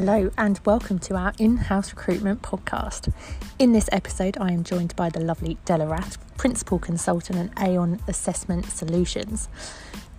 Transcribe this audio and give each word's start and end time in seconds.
Hello, 0.00 0.30
and 0.38 0.60
welcome 0.64 1.00
to 1.00 1.16
our 1.16 1.32
in 1.40 1.56
house 1.56 1.90
recruitment 1.90 2.40
podcast. 2.40 3.12
In 3.58 3.72
this 3.72 3.88
episode, 3.90 4.38
I 4.40 4.52
am 4.52 4.62
joined 4.62 4.94
by 4.94 5.10
the 5.10 5.18
lovely 5.18 5.58
Della 5.64 5.88
Rath, 5.88 6.16
Principal 6.36 6.78
Consultant 6.78 7.50
at 7.56 7.68
Aon 7.68 7.98
Assessment 8.06 8.66
Solutions. 8.66 9.48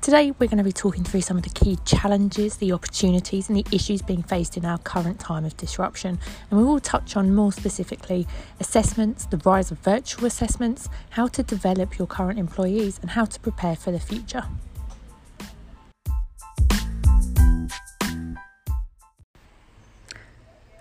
Today, 0.02 0.32
we're 0.32 0.48
going 0.48 0.58
to 0.58 0.66
be 0.66 0.74
talking 0.74 1.06
through 1.06 1.22
some 1.22 1.38
of 1.38 1.44
the 1.44 1.50
key 1.50 1.78
challenges, 1.86 2.58
the 2.58 2.74
opportunities, 2.74 3.48
and 3.48 3.58
the 3.58 3.66
issues 3.74 4.02
being 4.02 4.22
faced 4.22 4.58
in 4.58 4.66
our 4.66 4.80
current 4.80 5.18
time 5.18 5.46
of 5.46 5.56
disruption. 5.56 6.20
And 6.52 6.60
we 6.60 6.66
will 6.66 6.82
touch 6.82 7.16
on 7.16 7.34
more 7.34 7.54
specifically 7.54 8.28
assessments, 8.60 9.28
the 9.28 9.38
rise 9.46 9.72
of 9.72 9.80
virtual 9.80 10.26
assessments, 10.26 10.90
how 11.12 11.28
to 11.28 11.42
develop 11.42 11.98
your 11.98 12.06
current 12.06 12.38
employees, 12.38 13.00
and 13.02 13.12
how 13.12 13.24
to 13.24 13.40
prepare 13.40 13.78
for 13.78 13.92
the 13.92 14.00
future. 14.02 14.44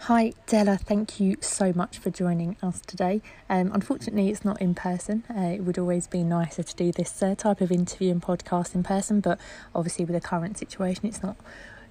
Hi, 0.08 0.32
Della. 0.46 0.78
Thank 0.78 1.20
you 1.20 1.36
so 1.42 1.70
much 1.74 1.98
for 1.98 2.08
joining 2.08 2.56
us 2.62 2.80
today. 2.80 3.20
Um, 3.50 3.70
unfortunately, 3.74 4.30
it's 4.30 4.42
not 4.42 4.58
in 4.58 4.74
person. 4.74 5.22
Uh, 5.28 5.50
it 5.52 5.64
would 5.64 5.76
always 5.76 6.06
be 6.06 6.22
nicer 6.22 6.62
to 6.62 6.74
do 6.74 6.92
this 6.92 7.22
uh, 7.22 7.34
type 7.34 7.60
of 7.60 7.70
interview 7.70 8.12
and 8.12 8.22
podcast 8.22 8.74
in 8.74 8.82
person, 8.82 9.20
but 9.20 9.38
obviously, 9.74 10.06
with 10.06 10.14
the 10.14 10.26
current 10.26 10.56
situation, 10.56 11.04
it's 11.04 11.22
not 11.22 11.36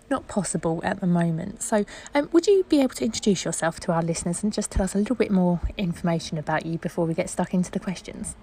not 0.10 0.28
possible 0.28 0.82
at 0.84 1.00
the 1.00 1.06
moment. 1.06 1.62
So, 1.62 1.86
um, 2.16 2.28
would 2.32 2.48
you 2.48 2.66
be 2.68 2.82
able 2.82 2.96
to 2.96 3.06
introduce 3.06 3.46
yourself 3.46 3.80
to 3.82 3.92
our 3.92 4.02
listeners 4.02 4.42
and 4.42 4.52
just 4.52 4.72
tell 4.72 4.84
us 4.84 4.96
a 4.96 4.98
little 4.98 5.16
bit 5.16 5.30
more 5.30 5.62
information 5.78 6.40
about 6.40 6.66
you 6.66 6.80
before 6.80 7.06
we 7.06 7.14
get 7.14 7.30
stuck 7.30 7.54
into 7.54 7.70
the 7.70 7.80
questions? 7.80 8.36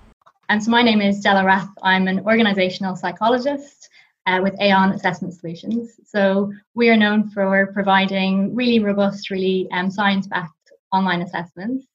And 0.48 0.62
so, 0.62 0.70
my 0.70 0.83
name 0.83 1.00
is 1.00 1.19
Della 1.19 1.45
Rath. 1.45 1.69
I'm 1.83 2.06
an 2.06 2.20
organisational 2.20 2.97
psychologist 2.97 3.88
uh, 4.27 4.41
with 4.42 4.55
Aon 4.60 4.92
Assessment 4.92 5.34
Solutions. 5.34 6.00
So 6.05 6.53
we 6.75 6.89
are 6.89 6.97
known 6.97 7.30
for 7.30 7.70
providing 7.72 8.55
really 8.55 8.78
robust, 8.78 9.31
really 9.31 9.69
um, 9.72 9.91
science-backed 9.91 10.72
online 10.92 11.22
assessments. 11.22 11.86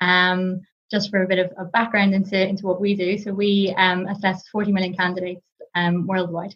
Um, 0.00 0.60
just 0.90 1.10
for 1.10 1.22
a 1.22 1.26
bit 1.26 1.38
of, 1.38 1.50
of, 1.52 1.72
background 1.72 2.14
into, 2.14 2.38
into 2.46 2.66
what 2.66 2.78
we 2.78 2.94
do, 2.94 3.16
so 3.16 3.32
we 3.32 3.74
um, 3.78 4.06
assess 4.08 4.46
40 4.48 4.72
million 4.72 4.94
candidates 4.94 5.40
um, 5.74 6.06
worldwide. 6.06 6.54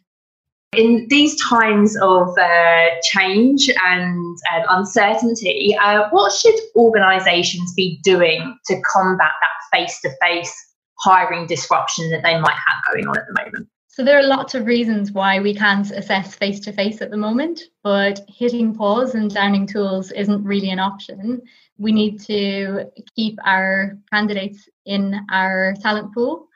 In 0.77 1.07
these 1.09 1.43
times 1.43 1.97
of 1.97 2.37
uh, 2.37 2.87
change 3.03 3.71
and 3.83 4.39
um, 4.55 4.63
uncertainty, 4.69 5.75
uh, 5.83 6.09
what 6.11 6.33
should 6.33 6.55
organisations 6.75 7.73
be 7.75 7.99
doing 8.05 8.59
to 8.67 8.81
combat 8.93 9.31
that 9.41 9.79
face-to-face 9.79 10.55
hiring 10.99 11.47
disruption 11.47 12.11
that 12.11 12.23
they 12.23 12.39
might 12.39 12.57
have 12.67 12.93
going 12.93 13.07
on 13.07 13.17
at 13.17 13.25
the 13.27 13.43
moment? 13.43 13.69
So 13.97 14.05
there 14.05 14.19
are 14.19 14.29
lots 14.29 14.55
of 14.55 14.67
reasons 14.67 15.13
why 15.13 15.41
we 15.41 15.55
can't 15.55 15.91
assess 15.91 16.35
face 16.35 16.61
to 16.61 16.73
face 16.75 17.01
at 17.01 17.11
the 17.11 17.17
moment, 17.17 17.63
but 17.83 18.21
hitting 18.29 18.75
pause 18.75 19.15
and 19.15 19.33
downing 19.33 19.67
tools 19.67 20.13
isn't 20.13 20.45
really 20.45 20.69
an 20.69 20.79
option. 20.79 21.41
We 21.79 21.93
need 21.93 22.21
to 22.25 22.91
keep 23.15 23.39
our 23.43 23.97
candidates 24.13 24.69
in 24.85 25.19
our 25.33 25.73
talent 25.81 26.13
pool. 26.13 26.47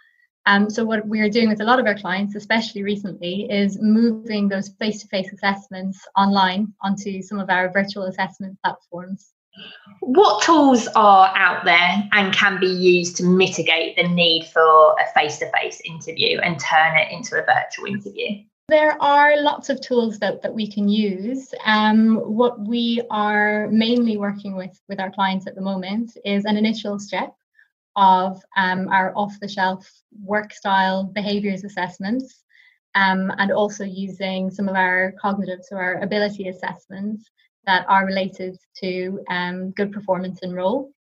Um, 0.45 0.69
so 0.69 0.85
what 0.85 1.09
we 1.09 1.21
are 1.21 1.31
doing 1.31 1.49
with 1.49 1.63
a 1.63 1.65
lot 1.65 1.81
of 1.81 1.87
our 1.87 1.95
clients, 1.95 2.35
especially 2.35 2.83
recently, 2.83 3.51
is 3.51 3.81
moving 3.81 4.47
those 4.47 4.75
face-to-face 4.79 5.33
assessments 5.33 6.07
online 6.19 6.75
onto 6.83 7.23
some 7.23 7.39
of 7.39 7.49
our 7.49 7.73
virtual 7.73 8.03
assessment 8.03 8.59
platforms. 8.63 9.33
What 10.01 10.43
tools 10.43 10.89
are 10.89 11.33
out 11.37 11.65
there 11.65 12.09
and 12.13 12.33
can 12.33 12.59
be 12.59 12.67
used 12.67 13.17
to 13.17 13.25
mitigate 13.25 13.97
the 13.97 14.09
need 14.09 14.47
for 14.47 14.61
a 14.93 15.13
face 15.15 15.39
to 15.39 15.51
face 15.53 15.81
interview 15.85 16.39
and 16.39 16.59
turn 16.59 16.97
it 16.97 17.13
into 17.13 17.37
a 17.37 17.45
virtual 17.45 17.87
interview? 17.87 18.45
There 18.69 19.01
are 19.03 19.43
lots 19.43 19.69
of 19.69 19.81
tools 19.81 20.19
that, 20.21 20.43
that 20.43 20.55
we 20.55 20.71
can 20.71 20.89
use. 20.89 21.53
Um, 21.65 22.17
what 22.17 22.61
we 22.61 23.03
are 23.11 23.69
mainly 23.69 24.17
working 24.17 24.55
with 24.57 24.81
with 24.89 25.01
our 25.01 25.11
clients 25.11 25.47
at 25.47 25.57
the 25.57 25.61
moment 25.61 26.17
is 26.25 26.45
an 26.45 26.57
initial 26.57 26.99
step 26.99 27.35
of 27.97 28.41
um, 28.57 28.89
our 28.89 29.13
off 29.17 29.35
the 29.41 29.49
shelf 29.49 29.91
work 30.23 30.53
style 30.53 31.03
behaviors 31.05 31.65
assessments 31.65 32.45
um, 32.95 33.33
and 33.39 33.51
also 33.51 33.85
using 33.85 34.51
some 34.51 34.69
of 34.69 34.77
our 34.77 35.15
cognitive, 35.21 35.61
so 35.63 35.77
our 35.77 35.95
ability 36.01 36.49
assessments 36.49 37.29
that 37.67 37.85
are 37.89 38.07
related 38.07 38.59
to 38.83 39.21
um, 39.29 39.71
good 39.73 39.93
performance 39.93 40.41
and 40.43 40.55
role. 40.55 40.93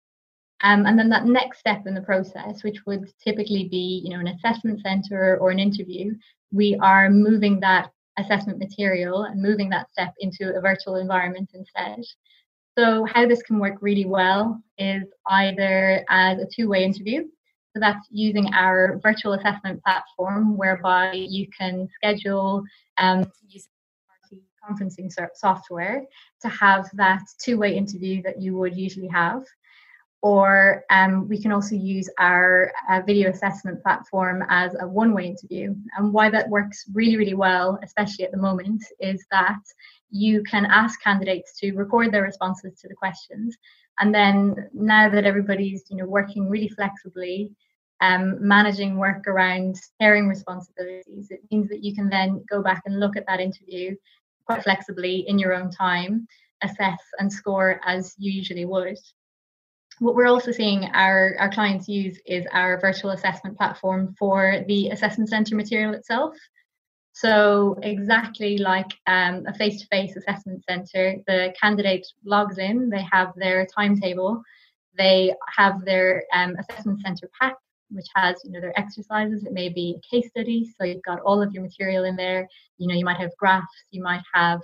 Um, 0.60 0.86
and 0.86 0.98
then 0.98 1.08
that 1.10 1.24
next 1.24 1.60
step 1.60 1.86
in 1.86 1.94
the 1.94 2.00
process, 2.00 2.64
which 2.64 2.78
would 2.86 3.12
typically 3.22 3.68
be, 3.68 4.02
you 4.04 4.10
know, 4.10 4.20
an 4.20 4.28
assessment 4.28 4.80
center 4.82 5.38
or 5.38 5.50
an 5.50 5.60
interview, 5.60 6.14
we 6.52 6.76
are 6.82 7.10
moving 7.10 7.60
that 7.60 7.90
assessment 8.18 8.58
material 8.58 9.24
and 9.24 9.40
moving 9.40 9.68
that 9.70 9.90
step 9.92 10.12
into 10.18 10.56
a 10.56 10.60
virtual 10.60 10.96
environment 10.96 11.50
instead. 11.54 12.00
So 12.76 13.04
how 13.04 13.26
this 13.26 13.42
can 13.42 13.58
work 13.58 13.76
really 13.80 14.04
well 14.04 14.60
is 14.78 15.04
either 15.28 16.04
as 16.08 16.38
a 16.38 16.46
two-way 16.46 16.84
interview. 16.84 17.24
So 17.74 17.80
that's 17.80 18.06
using 18.10 18.52
our 18.54 18.98
virtual 19.02 19.34
assessment 19.34 19.82
platform, 19.84 20.56
whereby 20.56 21.12
you 21.12 21.46
can 21.56 21.88
schedule 21.96 22.64
um, 22.96 23.30
conferencing 24.68 25.10
software 25.34 26.04
to 26.42 26.48
have 26.48 26.88
that 26.94 27.22
two-way 27.38 27.76
interview 27.76 28.22
that 28.22 28.40
you 28.40 28.56
would 28.56 28.76
usually 28.76 29.08
have. 29.08 29.44
Or 30.20 30.84
um, 30.90 31.28
we 31.28 31.40
can 31.40 31.52
also 31.52 31.76
use 31.76 32.10
our 32.18 32.72
uh, 32.90 33.02
video 33.06 33.30
assessment 33.30 33.80
platform 33.82 34.44
as 34.48 34.74
a 34.80 34.86
one-way 34.86 35.26
interview. 35.26 35.76
And 35.96 36.12
why 36.12 36.28
that 36.30 36.48
works 36.48 36.84
really 36.92 37.16
really 37.16 37.34
well 37.34 37.78
especially 37.84 38.24
at 38.24 38.32
the 38.32 38.38
moment 38.38 38.82
is 38.98 39.24
that 39.30 39.60
you 40.10 40.42
can 40.42 40.66
ask 40.66 41.00
candidates 41.02 41.58
to 41.60 41.72
record 41.72 42.12
their 42.12 42.22
responses 42.22 42.80
to 42.80 42.88
the 42.88 42.94
questions. 42.94 43.56
And 44.00 44.14
then 44.14 44.68
now 44.72 45.08
that 45.08 45.24
everybody's 45.24 45.84
you 45.88 45.96
know 45.96 46.06
working 46.06 46.48
really 46.48 46.68
flexibly 46.68 47.52
um, 48.00 48.36
managing 48.40 48.96
work 48.96 49.26
around 49.26 49.76
sharing 50.00 50.28
responsibilities 50.28 51.28
it 51.30 51.40
means 51.50 51.68
that 51.68 51.82
you 51.82 51.94
can 51.94 52.08
then 52.08 52.44
go 52.48 52.62
back 52.62 52.82
and 52.86 53.00
look 53.00 53.16
at 53.16 53.26
that 53.26 53.40
interview 53.40 53.94
quite 54.48 54.62
flexibly 54.62 55.28
in 55.28 55.38
your 55.38 55.52
own 55.52 55.70
time, 55.70 56.26
assess 56.62 57.00
and 57.18 57.30
score 57.30 57.80
as 57.84 58.14
you 58.18 58.32
usually 58.32 58.64
would. 58.64 58.96
What 59.98 60.14
we're 60.14 60.26
also 60.28 60.52
seeing 60.52 60.84
our, 60.86 61.36
our 61.38 61.50
clients 61.50 61.88
use 61.88 62.18
is 62.24 62.46
our 62.52 62.80
virtual 62.80 63.10
assessment 63.10 63.58
platform 63.58 64.14
for 64.18 64.64
the 64.66 64.88
assessment 64.88 65.28
centre 65.28 65.54
material 65.54 65.92
itself. 65.92 66.34
So, 67.12 67.76
exactly 67.82 68.58
like 68.58 68.90
um, 69.08 69.44
a 69.46 69.54
face 69.54 69.80
to 69.80 69.86
face 69.88 70.16
assessment 70.16 70.64
centre, 70.64 71.16
the 71.26 71.52
candidate 71.60 72.06
logs 72.24 72.58
in, 72.58 72.90
they 72.90 73.04
have 73.10 73.32
their 73.34 73.66
timetable, 73.66 74.40
they 74.96 75.34
have 75.56 75.84
their 75.84 76.22
um, 76.32 76.54
assessment 76.60 77.00
centre 77.00 77.28
pack, 77.40 77.56
which 77.90 78.06
has 78.14 78.36
you 78.44 78.52
know 78.52 78.60
their 78.60 78.78
exercises. 78.78 79.44
It 79.44 79.52
may 79.52 79.68
be 79.68 79.96
a 79.96 80.14
case 80.14 80.28
study 80.30 80.72
so 80.76 80.84
you've 80.84 81.02
got 81.02 81.20
all 81.20 81.42
of 81.42 81.52
your 81.52 81.62
material 81.62 82.04
in 82.04 82.16
there. 82.16 82.48
You 82.78 82.88
know 82.88 82.94
you 82.94 83.04
might 83.04 83.20
have 83.20 83.36
graphs 83.38 83.66
you 83.90 84.02
might 84.02 84.22
have 84.34 84.60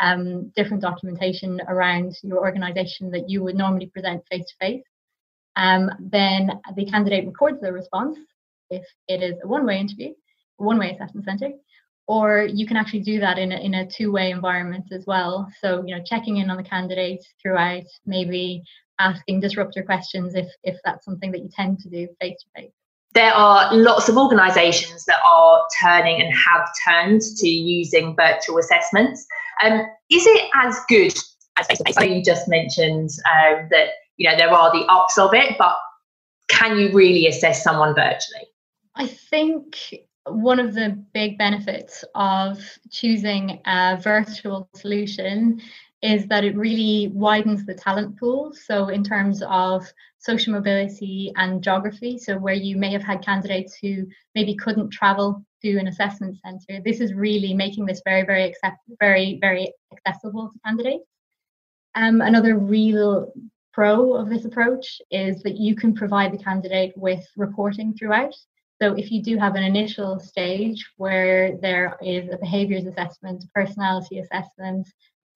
um, 0.00 0.52
different 0.54 0.82
documentation 0.82 1.60
around 1.68 2.14
your 2.22 2.38
organization 2.38 3.10
that 3.12 3.30
you 3.30 3.42
would 3.42 3.56
normally 3.56 3.86
present 3.86 4.22
face 4.30 4.44
to 4.44 4.54
face 4.60 4.82
then 6.00 6.50
the 6.76 6.84
candidate 6.84 7.26
records 7.26 7.58
their 7.62 7.72
response 7.72 8.18
if 8.68 8.84
it 9.08 9.22
is 9.22 9.36
a 9.42 9.48
one-way 9.48 9.80
interview 9.80 10.12
one-way 10.58 10.90
assessment 10.90 11.24
center 11.24 11.50
or 12.08 12.46
you 12.52 12.66
can 12.66 12.76
actually 12.76 13.00
do 13.00 13.18
that 13.20 13.38
in 13.38 13.52
a, 13.52 13.56
in 13.56 13.74
a 13.74 13.86
two-way 13.86 14.30
environment 14.30 14.84
as 14.92 15.04
well. 15.06 15.48
So 15.60 15.82
you 15.84 15.96
know 15.96 16.02
checking 16.04 16.36
in 16.38 16.50
on 16.50 16.56
the 16.56 16.62
candidate 16.62 17.24
throughout 17.42 17.84
maybe 18.04 18.62
asking 18.98 19.40
disruptor 19.40 19.82
questions 19.82 20.34
if 20.34 20.48
if 20.62 20.76
that's 20.84 21.04
something 21.04 21.30
that 21.32 21.40
you 21.40 21.48
tend 21.54 21.78
to 21.78 21.88
do 21.88 22.08
face 22.20 22.42
to 22.42 22.60
face 22.60 22.72
there 23.16 23.32
are 23.32 23.74
lots 23.74 24.10
of 24.10 24.18
organisations 24.18 25.06
that 25.06 25.16
are 25.26 25.62
turning 25.82 26.20
and 26.20 26.34
have 26.34 26.68
turned 26.86 27.22
to 27.22 27.48
using 27.48 28.14
virtual 28.14 28.58
assessments. 28.58 29.26
Um, 29.64 29.86
is 30.10 30.26
it 30.26 30.50
as 30.54 30.78
good 30.86 31.14
as 31.58 31.66
face 31.66 31.78
to 31.78 31.94
face? 31.94 32.10
You 32.10 32.22
just 32.22 32.46
mentioned 32.46 33.08
um, 33.34 33.68
that 33.70 33.88
you 34.18 34.28
know 34.28 34.36
there 34.36 34.52
are 34.52 34.70
the 34.70 34.84
ups 34.90 35.16
of 35.16 35.32
it, 35.32 35.56
but 35.58 35.74
can 36.48 36.78
you 36.78 36.92
really 36.92 37.26
assess 37.26 37.64
someone 37.64 37.94
virtually? 37.94 38.48
I 38.96 39.06
think 39.06 39.94
one 40.26 40.60
of 40.60 40.74
the 40.74 41.02
big 41.14 41.38
benefits 41.38 42.04
of 42.14 42.58
choosing 42.90 43.60
a 43.64 43.98
virtual 43.98 44.68
solution 44.74 45.62
is 46.02 46.26
that 46.28 46.44
it 46.44 46.56
really 46.56 47.10
widens 47.14 47.64
the 47.64 47.74
talent 47.74 48.18
pool. 48.18 48.52
So, 48.54 48.88
in 48.88 49.02
terms 49.02 49.42
of 49.46 49.86
social 50.18 50.52
mobility 50.52 51.32
and 51.36 51.62
geography, 51.62 52.18
so 52.18 52.38
where 52.38 52.54
you 52.54 52.76
may 52.76 52.92
have 52.92 53.02
had 53.02 53.24
candidates 53.24 53.76
who 53.80 54.06
maybe 54.34 54.54
couldn't 54.54 54.90
travel 54.90 55.44
to 55.62 55.78
an 55.78 55.88
assessment 55.88 56.38
centre, 56.44 56.82
this 56.84 57.00
is 57.00 57.14
really 57.14 57.54
making 57.54 57.86
this 57.86 58.02
very, 58.04 58.24
very 58.24 58.44
accept, 58.44 58.78
very, 59.00 59.38
very 59.40 59.72
accessible 59.92 60.50
to 60.52 60.58
candidates. 60.64 61.04
Um, 61.94 62.20
another 62.20 62.58
real 62.58 63.32
pro 63.72 64.14
of 64.14 64.28
this 64.28 64.44
approach 64.44 65.00
is 65.10 65.42
that 65.42 65.56
you 65.56 65.74
can 65.74 65.94
provide 65.94 66.32
the 66.32 66.42
candidate 66.42 66.92
with 66.96 67.26
reporting 67.36 67.94
throughout. 67.94 68.34
So 68.80 68.94
if 68.94 69.10
you 69.10 69.22
do 69.22 69.38
have 69.38 69.54
an 69.54 69.62
initial 69.62 70.20
stage 70.20 70.86
where 70.98 71.56
there 71.56 71.96
is 72.02 72.28
a 72.30 72.36
behaviours 72.36 72.84
assessment, 72.84 73.44
personality 73.54 74.18
assessment, 74.18 74.86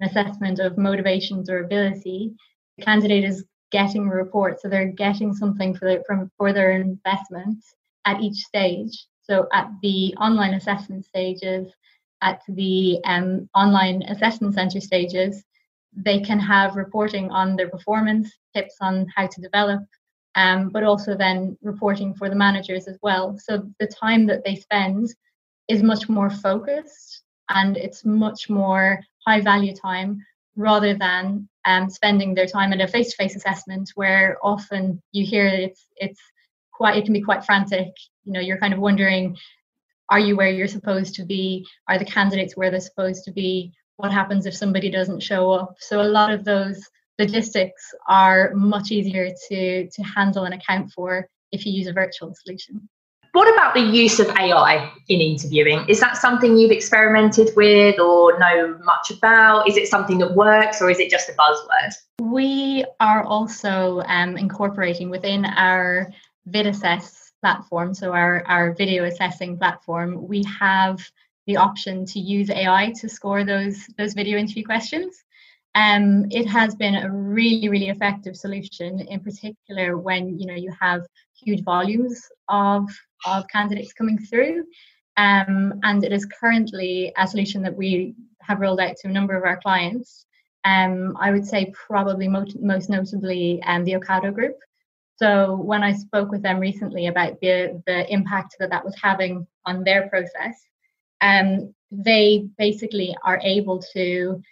an 0.01 0.09
assessment 0.09 0.59
of 0.59 0.79
motivations 0.79 1.51
or 1.51 1.65
ability, 1.65 2.33
the 2.77 2.85
candidate 2.85 3.25
is 3.25 3.45
getting 3.71 4.07
a 4.07 4.15
report, 4.15 4.61
so 4.61 4.69
they're 4.69 4.93
getting 4.93 5.33
something 5.33 5.75
for 5.75 5.87
their, 5.87 6.03
from, 6.07 6.31
for 6.37 6.53
their 6.53 6.73
investment 6.73 7.63
at 8.05 8.21
each 8.21 8.39
stage. 8.39 9.07
So 9.23 9.47
at 9.53 9.71
the 9.83 10.15
online 10.19 10.55
assessment 10.55 11.05
stages, 11.05 11.73
at 12.23 12.43
the 12.49 12.99
um, 13.05 13.49
online 13.55 14.03
assessment 14.03 14.55
center 14.55 14.81
stages, 14.81 15.45
they 15.93 16.21
can 16.21 16.39
have 16.39 16.77
reporting 16.77 17.31
on 17.31 17.57
their 17.57 17.69
performance, 17.69 18.31
tips 18.55 18.77
on 18.81 19.07
how 19.15 19.27
to 19.27 19.41
develop, 19.41 19.83
um, 20.35 20.69
but 20.69 20.85
also 20.85 21.17
then 21.17 21.57
reporting 21.63 22.15
for 22.15 22.29
the 22.29 22.37
managers 22.37 22.87
as 22.87 22.99
well. 23.03 23.37
So 23.39 23.69
the 23.79 23.87
time 23.87 24.27
that 24.27 24.45
they 24.45 24.57
spend 24.57 25.09
is 25.69 25.83
much 25.83 26.09
more 26.09 26.31
focused 26.31 27.23
and 27.51 27.77
it's 27.77 28.05
much 28.05 28.49
more 28.49 29.01
high 29.27 29.41
value 29.41 29.75
time 29.75 30.25
rather 30.57 30.95
than 30.95 31.49
um, 31.67 31.89
spending 31.91 32.35
their 32.35 32.47
time 32.47 32.73
at 32.73 32.81
a 32.81 32.89
face-to-face 32.89 33.37
assessment 33.37 33.91
where 33.95 34.39
often 34.43 35.01
you 35.13 35.25
hear 35.25 35.47
it's 35.47 35.87
it's 35.97 36.21
quite 36.73 36.97
it 36.97 37.05
can 37.05 37.13
be 37.13 37.21
quite 37.21 37.45
frantic. 37.45 37.93
You 38.25 38.33
know 38.33 38.41
you're 38.41 38.59
kind 38.59 38.75
of 38.75 38.81
wondering 38.81 39.37
are 40.11 40.19
you 40.19 40.37
where 40.37 40.51
you're 40.51 40.67
supposed 40.67 41.15
to 41.15 41.25
be? 41.25 41.65
Are 41.89 41.99
the 41.99 42.05
candidates 42.05 42.57
where 42.57 42.71
they're 42.71 42.81
supposed 42.81 43.25
to 43.25 43.33
be? 43.33 43.73
What 43.97 44.11
happens 44.11 44.45
if 44.45 44.57
somebody 44.57 44.91
doesn't 44.91 45.23
show 45.23 45.53
up? 45.53 45.77
So 45.79 46.03
a 46.03 46.15
lot 46.19 46.33
of 46.33 46.45
those 46.45 46.83
logistics 47.19 47.95
are 48.09 48.53
much 48.55 48.91
easier 48.91 49.31
to 49.49 49.89
to 49.89 50.03
handle 50.03 50.45
and 50.45 50.55
account 50.55 50.91
for 50.93 51.29
if 51.53 51.67
you 51.67 51.73
use 51.73 51.87
a 51.87 51.93
virtual 51.93 52.35
solution 52.35 52.89
what 53.33 53.53
about 53.53 53.75
the 53.75 53.81
use 53.81 54.19
of 54.19 54.29
AI 54.31 54.93
in 55.09 55.21
interviewing? 55.21 55.85
Is 55.89 56.01
that 56.01 56.17
something 56.17 56.57
you've 56.57 56.73
experimented 56.73 57.51
with 57.55 57.99
or 57.99 58.39
know 58.39 58.79
much 58.83 59.11
about? 59.11 59.69
Is 59.69 59.77
it 59.77 59.89
something 59.89 60.19
that 60.19 60.35
works 60.35 60.83
or 60.83 60.91
is 60.91 60.99
it 60.99 61.11
just 61.11 61.29
a 61.29 61.33
buzzword? 61.33 61.95
We 62.21 62.85
are 62.99 63.23
also 63.25 64.03
um, 64.07 64.37
incorporating 64.37 65.11
within 65.11 65.45
our 65.45 66.11
VidAssess 66.49 67.31
platform, 67.41 67.95
so 67.95 68.13
our, 68.13 68.45
our 68.47 68.75
video 68.75 69.05
assessing 69.05 69.57
platform, 69.57 70.27
we 70.27 70.45
have 70.59 71.01
the 71.47 71.57
option 71.57 72.05
to 72.07 72.21
use 72.21 72.51
AI 72.51 72.93
to 73.01 73.09
score 73.09 73.45
those, 73.45 73.87
those 73.97 74.13
video 74.13 74.39
interview 74.39 74.65
questions. 74.65 75.25
Um, 75.75 76.27
it 76.31 76.47
has 76.47 76.75
been 76.75 76.97
a 76.97 77.11
really, 77.11 77.69
really 77.69 77.89
effective 77.89 78.37
solution, 78.37 79.01
in 79.01 79.21
particular 79.21 79.97
when 79.97 80.39
you 80.39 80.47
know 80.47 80.55
you 80.55 80.73
have 80.81 81.07
huge 81.43 81.65
volumes 81.65 82.23
of 82.49 82.89
of 83.27 83.45
candidates 83.49 83.93
coming 83.93 84.19
through. 84.19 84.65
Um, 85.17 85.81
and 85.83 86.03
it 86.05 86.13
is 86.13 86.25
currently 86.25 87.13
a 87.17 87.27
solution 87.27 87.63
that 87.63 87.77
we 87.77 88.15
have 88.41 88.61
rolled 88.61 88.81
out 88.81 88.97
to 88.97 89.09
a 89.09 89.13
number 89.13 89.37
of 89.37 89.45
our 89.45 89.61
clients. 89.61 90.27
Um, 90.65 91.17
I 91.21 91.31
would 91.31 91.47
say 91.47 91.73
probably 91.87 92.29
most, 92.29 92.59
most 92.61 92.91
notably 92.91 93.63
um, 93.65 93.85
the 93.85 93.93
Ocado 93.93 94.33
Group. 94.33 94.57
So 95.17 95.57
when 95.57 95.83
I 95.83 95.93
spoke 95.93 96.31
with 96.31 96.43
them 96.43 96.59
recently 96.59 97.09
about 97.09 97.39
the 97.41 97.83
the 97.87 98.11
impact 98.11 98.57
that 98.59 98.71
that 98.71 98.85
was 98.85 98.97
having 99.03 99.47
on 99.67 99.85
their 99.85 100.09
process, 100.09 100.57
um, 101.21 101.75
they 101.91 102.49
basically 102.57 103.15
are 103.23 103.39
able 103.43 103.83
to 103.93 104.43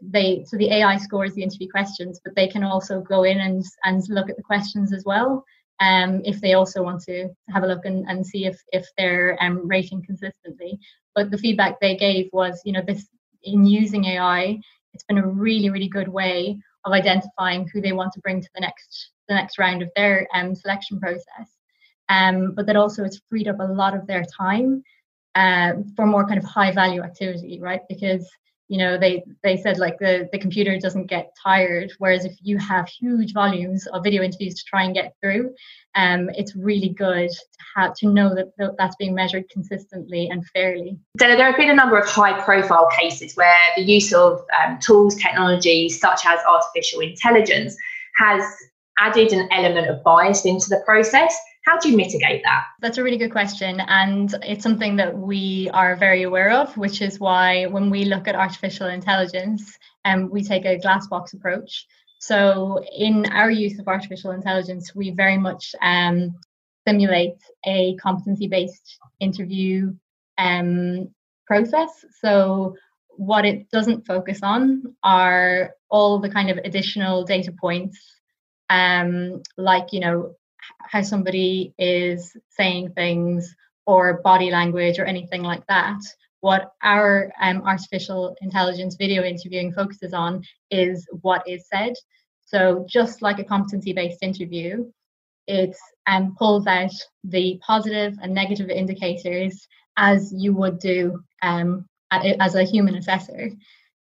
they 0.00 0.44
so 0.46 0.56
the 0.56 0.70
AI 0.70 0.96
scores 0.96 1.34
the 1.34 1.42
interview 1.42 1.68
questions, 1.70 2.20
but 2.24 2.34
they 2.34 2.48
can 2.48 2.64
also 2.64 3.02
go 3.02 3.24
in 3.24 3.40
and 3.40 3.62
and 3.84 4.02
look 4.08 4.30
at 4.30 4.36
the 4.36 4.42
questions 4.42 4.94
as 4.94 5.04
well 5.04 5.44
um, 5.80 6.22
if 6.24 6.40
they 6.40 6.54
also 6.54 6.82
want 6.82 7.02
to 7.02 7.28
have 7.48 7.62
a 7.62 7.66
look 7.66 7.84
and, 7.84 8.08
and 8.08 8.26
see 8.26 8.46
if, 8.46 8.60
if 8.72 8.86
they're 8.96 9.36
um, 9.40 9.66
rating 9.66 10.02
consistently. 10.02 10.78
But 11.14 11.30
the 11.30 11.38
feedback 11.38 11.80
they 11.80 11.96
gave 11.96 12.28
was, 12.32 12.60
you 12.64 12.72
know, 12.72 12.82
this 12.86 13.06
in 13.42 13.66
using 13.66 14.04
AI, 14.06 14.58
it's 14.92 15.04
been 15.04 15.18
a 15.18 15.26
really, 15.26 15.70
really 15.70 15.88
good 15.88 16.08
way 16.08 16.58
of 16.84 16.92
identifying 16.92 17.68
who 17.68 17.80
they 17.80 17.92
want 17.92 18.12
to 18.12 18.20
bring 18.20 18.40
to 18.40 18.48
the 18.54 18.60
next 18.60 19.10
the 19.28 19.34
next 19.34 19.58
round 19.58 19.82
of 19.82 19.90
their 19.96 20.28
um, 20.34 20.54
selection 20.54 21.00
process. 21.00 21.48
Um, 22.10 22.52
but 22.54 22.66
that 22.66 22.76
also 22.76 23.04
it's 23.04 23.20
freed 23.30 23.48
up 23.48 23.58
a 23.58 23.64
lot 23.64 23.96
of 23.96 24.06
their 24.06 24.24
time 24.24 24.82
uh, 25.34 25.72
for 25.96 26.06
more 26.06 26.26
kind 26.26 26.38
of 26.38 26.44
high 26.44 26.72
value 26.72 27.02
activity, 27.02 27.58
right? 27.60 27.80
Because 27.88 28.28
you 28.68 28.78
know 28.78 28.96
they 28.98 29.22
they 29.42 29.56
said 29.56 29.78
like 29.78 29.98
the 29.98 30.28
the 30.32 30.38
computer 30.38 30.78
doesn't 30.78 31.06
get 31.06 31.34
tired 31.42 31.92
whereas 31.98 32.24
if 32.24 32.34
you 32.42 32.56
have 32.58 32.88
huge 32.88 33.32
volumes 33.32 33.86
of 33.88 34.02
video 34.02 34.22
interviews 34.22 34.54
to 34.54 34.64
try 34.64 34.84
and 34.84 34.94
get 34.94 35.14
through 35.20 35.54
um 35.94 36.30
it's 36.34 36.56
really 36.56 36.88
good 36.88 37.30
to 37.30 37.64
have 37.76 37.94
to 37.94 38.08
know 38.08 38.34
that 38.34 38.74
that's 38.78 38.96
being 38.96 39.14
measured 39.14 39.48
consistently 39.50 40.28
and 40.30 40.46
fairly. 40.48 40.98
Della, 41.18 41.36
there 41.36 41.46
have 41.46 41.56
been 41.56 41.70
a 41.70 41.74
number 41.74 41.98
of 41.98 42.08
high 42.08 42.40
profile 42.42 42.88
cases 42.96 43.34
where 43.34 43.56
the 43.76 43.82
use 43.82 44.12
of 44.12 44.40
um, 44.64 44.78
tools 44.78 45.16
technology 45.16 45.88
such 45.88 46.24
as 46.24 46.38
artificial 46.48 47.00
intelligence 47.00 47.76
has 48.16 48.44
added 48.98 49.32
an 49.32 49.48
element 49.50 49.88
of 49.88 50.02
bias 50.04 50.44
into 50.44 50.68
the 50.68 50.82
process 50.86 51.36
how 51.64 51.78
do 51.78 51.90
you 51.90 51.96
mitigate 51.96 52.42
that? 52.44 52.64
That's 52.80 52.98
a 52.98 53.02
really 53.02 53.16
good 53.16 53.32
question. 53.32 53.80
And 53.80 54.34
it's 54.42 54.62
something 54.62 54.96
that 54.96 55.16
we 55.16 55.70
are 55.72 55.96
very 55.96 56.22
aware 56.22 56.50
of, 56.50 56.76
which 56.76 57.00
is 57.00 57.18
why 57.18 57.64
when 57.64 57.88
we 57.88 58.04
look 58.04 58.28
at 58.28 58.34
artificial 58.34 58.88
intelligence, 58.88 59.78
um, 60.04 60.30
we 60.30 60.42
take 60.42 60.66
a 60.66 60.78
glass 60.78 61.06
box 61.06 61.32
approach. 61.32 61.86
So, 62.18 62.82
in 62.96 63.26
our 63.32 63.50
use 63.50 63.78
of 63.78 63.88
artificial 63.88 64.30
intelligence, 64.32 64.94
we 64.94 65.10
very 65.10 65.38
much 65.38 65.74
um, 65.80 66.36
simulate 66.86 67.38
a 67.66 67.96
competency 67.96 68.46
based 68.46 68.98
interview 69.20 69.94
um, 70.36 71.08
process. 71.46 72.04
So, 72.20 72.76
what 73.16 73.46
it 73.46 73.70
doesn't 73.70 74.06
focus 74.06 74.40
on 74.42 74.96
are 75.02 75.74
all 75.88 76.18
the 76.18 76.30
kind 76.30 76.50
of 76.50 76.58
additional 76.58 77.24
data 77.24 77.52
points 77.52 77.98
um, 78.70 79.42
like 79.56 79.92
you 79.92 80.00
know 80.00 80.34
how 80.90 81.02
somebody 81.02 81.74
is 81.78 82.36
saying 82.50 82.92
things 82.92 83.54
or 83.86 84.20
body 84.22 84.50
language 84.50 84.98
or 84.98 85.04
anything 85.04 85.42
like 85.42 85.66
that. 85.66 86.00
What 86.40 86.72
our 86.82 87.32
um, 87.40 87.62
artificial 87.62 88.36
intelligence 88.42 88.96
video 88.96 89.22
interviewing 89.22 89.72
focuses 89.72 90.12
on 90.12 90.42
is 90.70 91.06
what 91.22 91.42
is 91.48 91.66
said. 91.72 91.94
So, 92.44 92.84
just 92.88 93.22
like 93.22 93.38
a 93.38 93.44
competency 93.44 93.92
based 93.94 94.22
interview, 94.22 94.90
it 95.46 95.74
um, 96.06 96.34
pulls 96.38 96.66
out 96.66 96.92
the 97.24 97.58
positive 97.66 98.16
and 98.22 98.34
negative 98.34 98.68
indicators 98.68 99.66
as 99.96 100.32
you 100.36 100.52
would 100.54 100.78
do 100.78 101.22
um, 101.42 101.86
as 102.10 102.54
a 102.54 102.64
human 102.64 102.96
assessor. 102.96 103.50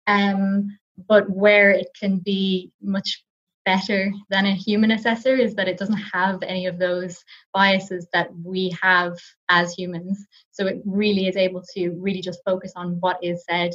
Um, 0.06 0.78
but 1.08 1.30
where 1.30 1.70
it 1.70 1.88
can 1.98 2.18
be 2.18 2.72
much 2.82 3.22
better 3.70 4.12
than 4.30 4.46
a 4.46 4.60
human 4.66 4.90
assessor 4.90 5.36
is 5.36 5.54
that 5.54 5.68
it 5.68 5.78
doesn't 5.78 6.04
have 6.14 6.42
any 6.42 6.66
of 6.66 6.76
those 6.76 7.24
biases 7.54 8.08
that 8.12 8.28
we 8.44 8.76
have 8.82 9.16
as 9.48 9.72
humans. 9.72 10.26
So 10.50 10.66
it 10.66 10.82
really 10.84 11.28
is 11.28 11.36
able 11.36 11.62
to 11.74 11.90
really 11.90 12.20
just 12.20 12.40
focus 12.44 12.72
on 12.74 12.98
what 12.98 13.22
is 13.22 13.44
said 13.48 13.70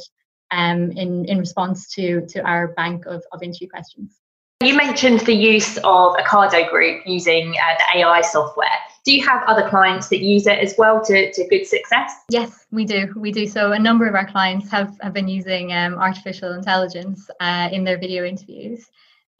um, 0.50 0.90
in, 0.92 1.24
in 1.24 1.38
response 1.38 1.88
to, 1.94 2.26
to 2.26 2.40
our 2.42 2.68
bank 2.74 3.06
of, 3.06 3.22
of 3.32 3.42
interview 3.42 3.68
questions. 3.70 4.20
You 4.62 4.76
mentioned 4.76 5.20
the 5.20 5.34
use 5.34 5.78
of 5.78 6.16
Ocado 6.22 6.68
Group 6.68 7.02
using 7.06 7.54
uh, 7.56 7.74
the 7.78 8.00
AI 8.00 8.20
software. 8.20 8.78
Do 9.06 9.14
you 9.14 9.24
have 9.26 9.44
other 9.46 9.66
clients 9.68 10.08
that 10.08 10.20
use 10.20 10.46
it 10.46 10.58
as 10.58 10.74
well 10.76 11.02
to, 11.04 11.32
to 11.32 11.48
good 11.48 11.66
success? 11.66 12.12
Yes, 12.28 12.66
we 12.70 12.84
do. 12.84 13.14
We 13.16 13.32
do. 13.32 13.46
So 13.46 13.72
a 13.72 13.78
number 13.78 14.06
of 14.06 14.14
our 14.14 14.26
clients 14.26 14.70
have, 14.70 14.98
have 15.00 15.14
been 15.14 15.28
using 15.28 15.72
um, 15.72 15.94
artificial 15.94 16.52
intelligence 16.52 17.30
uh, 17.40 17.68
in 17.72 17.84
their 17.84 17.98
video 17.98 18.24
interviews. 18.24 18.86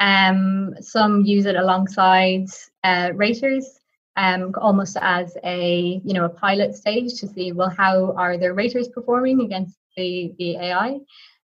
Um, 0.01 0.75
some 0.81 1.23
use 1.23 1.47
it 1.47 1.57
alongside 1.57 2.47
uh, 2.85 3.13
raters, 3.15 3.79
um, 4.17 4.53
almost 4.61 4.97
as 5.01 5.37
a 5.45 6.01
you 6.05 6.15
know 6.15 6.25
a 6.25 6.29
pilot 6.29 6.75
stage 6.75 7.15
to 7.21 7.29
see 7.29 7.53
well 7.53 7.71
how 7.71 8.13
are 8.13 8.37
their 8.39 8.55
raters 8.55 8.89
performing 8.89 9.41
against 9.43 9.77
the 9.97 10.33
the 10.39 10.57
AI. 10.57 10.99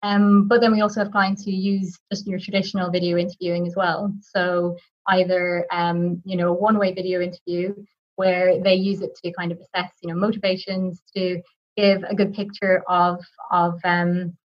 Um, 0.03 0.49
but 0.49 0.63
then 0.63 0.73
we 0.73 0.81
also 0.81 1.01
have 1.01 1.13
clients 1.13 1.45
who 1.45 1.51
use 1.51 1.99
just 2.11 2.27
your 2.27 2.39
traditional 2.39 2.91
video 2.91 3.19
interviewing 3.19 3.67
as 3.67 3.77
well. 3.77 4.13
So 4.23 4.77
either 5.09 5.67
um, 5.71 6.23
you 6.25 6.37
know 6.37 6.49
a 6.49 6.55
one 6.55 6.79
way 6.79 6.95
video 6.95 7.21
interview 7.21 7.75
where 8.17 8.63
they 8.63 8.75
use 8.75 9.01
it 9.03 9.15
to 9.23 9.33
kind 9.33 9.53
of 9.53 9.59
assess 9.59 9.93
you 10.03 10.09
know 10.09 10.19
motivations 10.19 11.03
to 11.17 11.43
give 11.77 12.03
a 12.05 12.15
good 12.15 12.33
picture 12.35 12.83
of 12.89 13.23
of 13.51 13.79
um, 13.85 14.37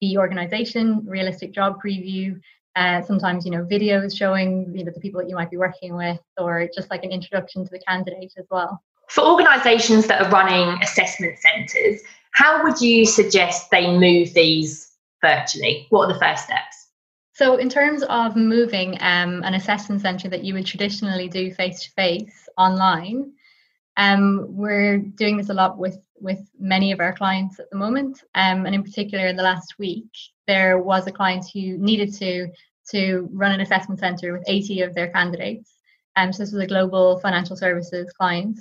the 0.00 0.16
organization, 0.18 1.04
realistic 1.04 1.52
job 1.52 1.76
preview, 1.84 2.40
uh, 2.76 3.02
sometimes, 3.02 3.44
you 3.44 3.50
know, 3.50 3.64
videos 3.64 4.16
showing 4.16 4.72
you 4.74 4.84
know, 4.84 4.92
the 4.94 5.00
people 5.00 5.20
that 5.20 5.28
you 5.28 5.34
might 5.34 5.50
be 5.50 5.56
working 5.56 5.96
with, 5.96 6.20
or 6.38 6.68
just 6.74 6.90
like 6.90 7.04
an 7.04 7.10
introduction 7.10 7.64
to 7.64 7.70
the 7.70 7.80
candidate 7.80 8.32
as 8.38 8.46
well. 8.50 8.82
For 9.08 9.24
organisations 9.24 10.06
that 10.06 10.22
are 10.22 10.30
running 10.30 10.80
assessment 10.82 11.36
centres, 11.38 12.00
how 12.32 12.62
would 12.62 12.80
you 12.80 13.04
suggest 13.06 13.70
they 13.70 13.96
move 13.98 14.32
these 14.34 14.92
virtually? 15.20 15.86
What 15.90 16.08
are 16.08 16.12
the 16.12 16.18
first 16.18 16.44
steps? 16.44 16.88
So, 17.32 17.56
in 17.56 17.68
terms 17.68 18.02
of 18.04 18.36
moving 18.36 18.98
um, 19.00 19.42
an 19.42 19.54
assessment 19.54 20.02
centre 20.02 20.28
that 20.28 20.44
you 20.44 20.54
would 20.54 20.66
traditionally 20.66 21.28
do 21.28 21.52
face 21.52 21.84
to 21.84 21.90
face 21.92 22.48
online, 22.56 23.32
Um, 24.00 24.46
we're 24.48 24.96
doing 24.96 25.36
this 25.36 25.50
a 25.50 25.54
lot 25.54 25.76
with 25.76 25.98
with 26.18 26.40
many 26.58 26.90
of 26.90 27.00
our 27.00 27.12
clients 27.12 27.60
at 27.60 27.68
the 27.70 27.76
moment, 27.76 28.24
um, 28.34 28.64
and 28.64 28.74
in 28.74 28.82
particular 28.82 29.26
in 29.26 29.36
the 29.36 29.42
last 29.42 29.74
week, 29.78 30.08
there 30.46 30.78
was 30.78 31.06
a 31.06 31.12
client 31.12 31.44
who 31.52 31.76
needed 31.76 32.14
to 32.14 32.48
to 32.92 33.28
run 33.30 33.52
an 33.52 33.60
assessment 33.60 34.00
centre 34.00 34.32
with 34.32 34.42
80 34.46 34.80
of 34.80 34.94
their 34.94 35.10
candidates. 35.10 35.74
Um, 36.16 36.32
so 36.32 36.42
this 36.42 36.52
was 36.52 36.62
a 36.62 36.66
global 36.66 37.20
financial 37.20 37.56
services 37.56 38.10
client. 38.18 38.58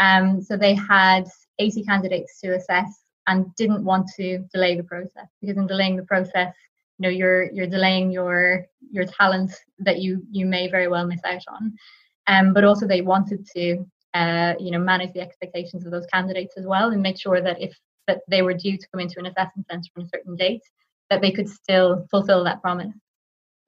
Um, 0.00 0.42
so 0.42 0.54
they 0.54 0.74
had 0.74 1.24
80 1.58 1.84
candidates 1.84 2.38
to 2.40 2.54
assess 2.54 3.04
and 3.26 3.54
didn't 3.56 3.84
want 3.84 4.10
to 4.16 4.44
delay 4.52 4.76
the 4.76 4.84
process 4.84 5.28
because 5.40 5.56
in 5.56 5.66
delaying 5.66 5.96
the 5.96 6.04
process, 6.04 6.54
you 6.98 7.04
know, 7.04 7.08
you're 7.08 7.50
you're 7.52 7.74
delaying 7.78 8.10
your 8.10 8.66
your 8.90 9.06
talent 9.06 9.50
that 9.78 10.02
you 10.02 10.22
you 10.30 10.44
may 10.44 10.68
very 10.68 10.88
well 10.88 11.06
miss 11.06 11.24
out 11.24 11.44
on. 11.48 11.72
Um, 12.26 12.52
but 12.52 12.64
also 12.64 12.86
they 12.86 13.00
wanted 13.00 13.46
to 13.56 13.86
uh, 14.14 14.54
you 14.58 14.70
know 14.70 14.78
manage 14.78 15.12
the 15.12 15.20
expectations 15.20 15.84
of 15.84 15.92
those 15.92 16.06
candidates 16.06 16.54
as 16.56 16.66
well 16.66 16.90
and 16.90 17.02
make 17.02 17.18
sure 17.20 17.40
that 17.40 17.60
if 17.60 17.76
that 18.06 18.20
they 18.28 18.42
were 18.42 18.54
due 18.54 18.76
to 18.76 18.88
come 18.92 19.00
into 19.00 19.18
an 19.18 19.26
assessment 19.26 19.66
centre 19.70 19.90
on 19.96 20.04
a 20.04 20.08
certain 20.08 20.36
date, 20.36 20.62
that 21.10 21.20
they 21.20 21.30
could 21.30 21.48
still 21.48 22.06
fulfil 22.10 22.44
that 22.44 22.60
promise. 22.60 22.94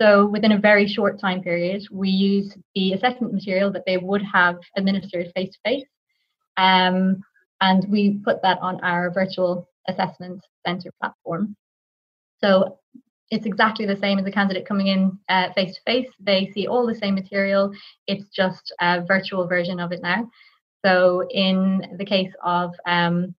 So 0.01 0.27
within 0.27 0.53
a 0.53 0.59
very 0.59 0.87
short 0.87 1.19
time 1.19 1.43
period, 1.43 1.87
we 1.91 2.11
used 2.11 2.59
the 2.75 2.93
assessment 2.93 3.33
material 3.33 3.71
that 3.73 3.85
they 3.87 3.97
would 3.97 4.23
have 4.23 4.59
administered 4.77 5.33
face 5.35 5.53
to 5.53 5.59
face 5.65 5.87
and 7.61 7.87
we 7.89 8.19
put 8.25 8.43
that 8.43 8.59
on 8.61 8.81
our 8.81 9.11
virtual 9.11 9.69
assessment 9.89 10.43
center 10.67 10.91
platform. 11.01 11.57
So 12.43 12.79
it's 13.31 13.47
exactly 13.47 13.87
the 13.87 13.97
same 13.97 14.19
as 14.19 14.27
a 14.27 14.31
candidate 14.31 14.67
coming 14.67 14.89
in 14.89 15.19
face 15.55 15.75
to 15.75 15.81
face. 15.87 16.09
They 16.21 16.51
see 16.55 16.67
all 16.67 16.87
the 16.87 16.95
same 16.95 17.15
material. 17.15 17.73
It's 18.07 18.27
just 18.29 18.73
a 18.81 19.03
virtual 19.03 19.47
version 19.47 19.81
of 19.81 19.93
it 19.93 20.03
now. 20.03 20.31
So 20.85 21.27
in 21.31 21.97
the 21.99 22.05
case 22.05 22.33
of 22.45 22.73
um, 22.87 23.35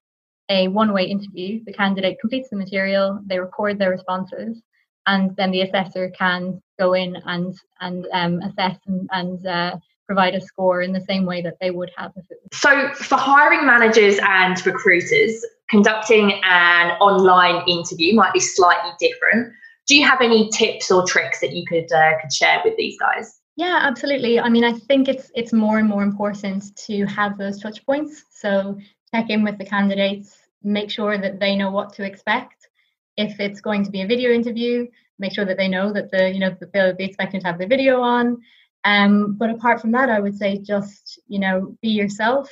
a 0.49 0.67
one-way 0.67 1.05
interview, 1.05 1.63
the 1.65 1.73
candidate 1.73 2.19
completes 2.19 2.49
the 2.49 2.57
material, 2.57 3.19
they 3.25 3.39
record 3.39 3.79
their 3.79 3.91
responses, 3.91 4.61
and 5.05 5.35
then 5.37 5.51
the 5.51 5.61
assessor 5.61 6.09
can 6.09 6.61
go 6.77 6.93
in 6.93 7.15
and 7.25 7.55
and 7.79 8.07
um, 8.11 8.41
assess 8.41 8.77
and, 8.87 9.09
and 9.13 9.47
uh, 9.47 9.77
provide 10.05 10.35
a 10.35 10.41
score 10.41 10.81
in 10.81 10.91
the 10.91 11.01
same 11.01 11.25
way 11.25 11.41
that 11.41 11.57
they 11.61 11.71
would 11.71 11.91
have 11.95 12.11
if 12.15 12.25
it 12.29 12.39
was. 12.43 12.59
So, 12.59 12.93
for 12.93 13.17
hiring 13.17 13.65
managers 13.65 14.19
and 14.21 14.65
recruiters, 14.65 15.45
conducting 15.69 16.39
an 16.43 16.91
online 16.99 17.63
interview 17.67 18.15
might 18.15 18.33
be 18.33 18.39
slightly 18.39 18.91
different. 18.99 19.53
Do 19.87 19.95
you 19.95 20.05
have 20.05 20.21
any 20.21 20.49
tips 20.49 20.91
or 20.91 21.05
tricks 21.05 21.39
that 21.39 21.53
you 21.53 21.65
could 21.65 21.91
uh, 21.91 22.19
could 22.21 22.31
share 22.31 22.61
with 22.63 22.75
these 22.77 22.97
guys? 22.99 23.39
Yeah, 23.55 23.79
absolutely. 23.81 24.39
I 24.39 24.49
mean, 24.49 24.63
I 24.63 24.73
think 24.73 25.07
it's 25.07 25.31
it's 25.33 25.53
more 25.53 25.79
and 25.79 25.89
more 25.89 26.03
important 26.03 26.75
to 26.87 27.05
have 27.05 27.37
those 27.37 27.59
touch 27.61 27.85
points. 27.85 28.23
So 28.29 28.77
check 29.13 29.29
in 29.29 29.43
with 29.43 29.57
the 29.57 29.65
candidates, 29.65 30.37
make 30.63 30.91
sure 30.91 31.17
that 31.17 31.39
they 31.39 31.55
know 31.55 31.71
what 31.71 31.93
to 31.93 32.03
expect. 32.03 32.67
If 33.15 33.39
it's 33.39 33.61
going 33.61 33.83
to 33.85 33.91
be 33.91 34.01
a 34.01 34.07
video 34.07 34.31
interview, 34.31 34.87
make 35.17 35.33
sure 35.33 35.45
that 35.45 35.57
they 35.57 35.67
know 35.67 35.91
that 35.93 36.11
the 36.11 36.29
you 36.29 36.39
know 36.39 36.55
that 36.59 36.71
they'll 36.73 36.95
be 36.95 37.05
expecting 37.05 37.41
to 37.41 37.47
have 37.47 37.57
the 37.57 37.65
video 37.65 38.01
on. 38.01 38.37
Um, 38.83 39.33
but 39.33 39.49
apart 39.49 39.81
from 39.81 39.91
that, 39.91 40.09
I 40.09 40.19
would 40.19 40.37
say 40.37 40.59
just, 40.59 41.19
you 41.27 41.39
know, 41.39 41.75
be 41.81 41.89
yourself. 41.89 42.49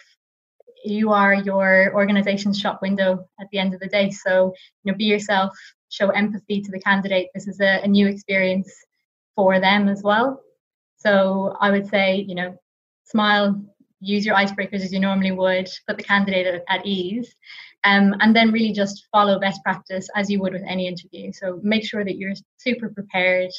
You 0.83 1.11
are 1.11 1.33
your 1.33 1.93
organization's 1.95 2.59
shop 2.59 2.81
window 2.81 3.27
at 3.39 3.47
the 3.51 3.59
end 3.59 3.73
of 3.73 3.79
the 3.79 3.87
day. 3.87 4.09
So, 4.09 4.53
you 4.83 4.91
know, 4.91 4.97
be 4.97 5.05
yourself, 5.05 5.57
show 5.89 6.09
empathy 6.09 6.61
to 6.61 6.71
the 6.71 6.79
candidate. 6.79 7.29
This 7.33 7.47
is 7.47 7.59
a, 7.59 7.81
a 7.83 7.87
new 7.87 8.07
experience 8.07 8.71
for 9.35 9.59
them 9.59 9.87
as 9.87 10.01
well. 10.03 10.41
So 10.97 11.55
I 11.59 11.71
would 11.71 11.87
say, 11.87 12.25
you 12.27 12.35
know, 12.35 12.57
smile, 13.03 13.61
use 13.99 14.25
your 14.25 14.35
icebreakers 14.35 14.81
as 14.81 14.93
you 14.93 14.99
normally 14.99 15.31
would, 15.31 15.69
put 15.87 15.97
the 15.97 16.03
candidate 16.03 16.47
at, 16.47 16.63
at 16.67 16.85
ease, 16.85 17.35
um, 17.83 18.15
and 18.19 18.35
then 18.35 18.51
really 18.51 18.71
just 18.71 19.07
follow 19.11 19.39
best 19.39 19.61
practice 19.63 20.09
as 20.15 20.29
you 20.29 20.39
would 20.41 20.53
with 20.53 20.63
any 20.67 20.87
interview. 20.87 21.31
So 21.31 21.59
make 21.63 21.85
sure 21.85 22.03
that 22.03 22.17
you're 22.17 22.33
super 22.57 22.89
prepared 22.89 23.51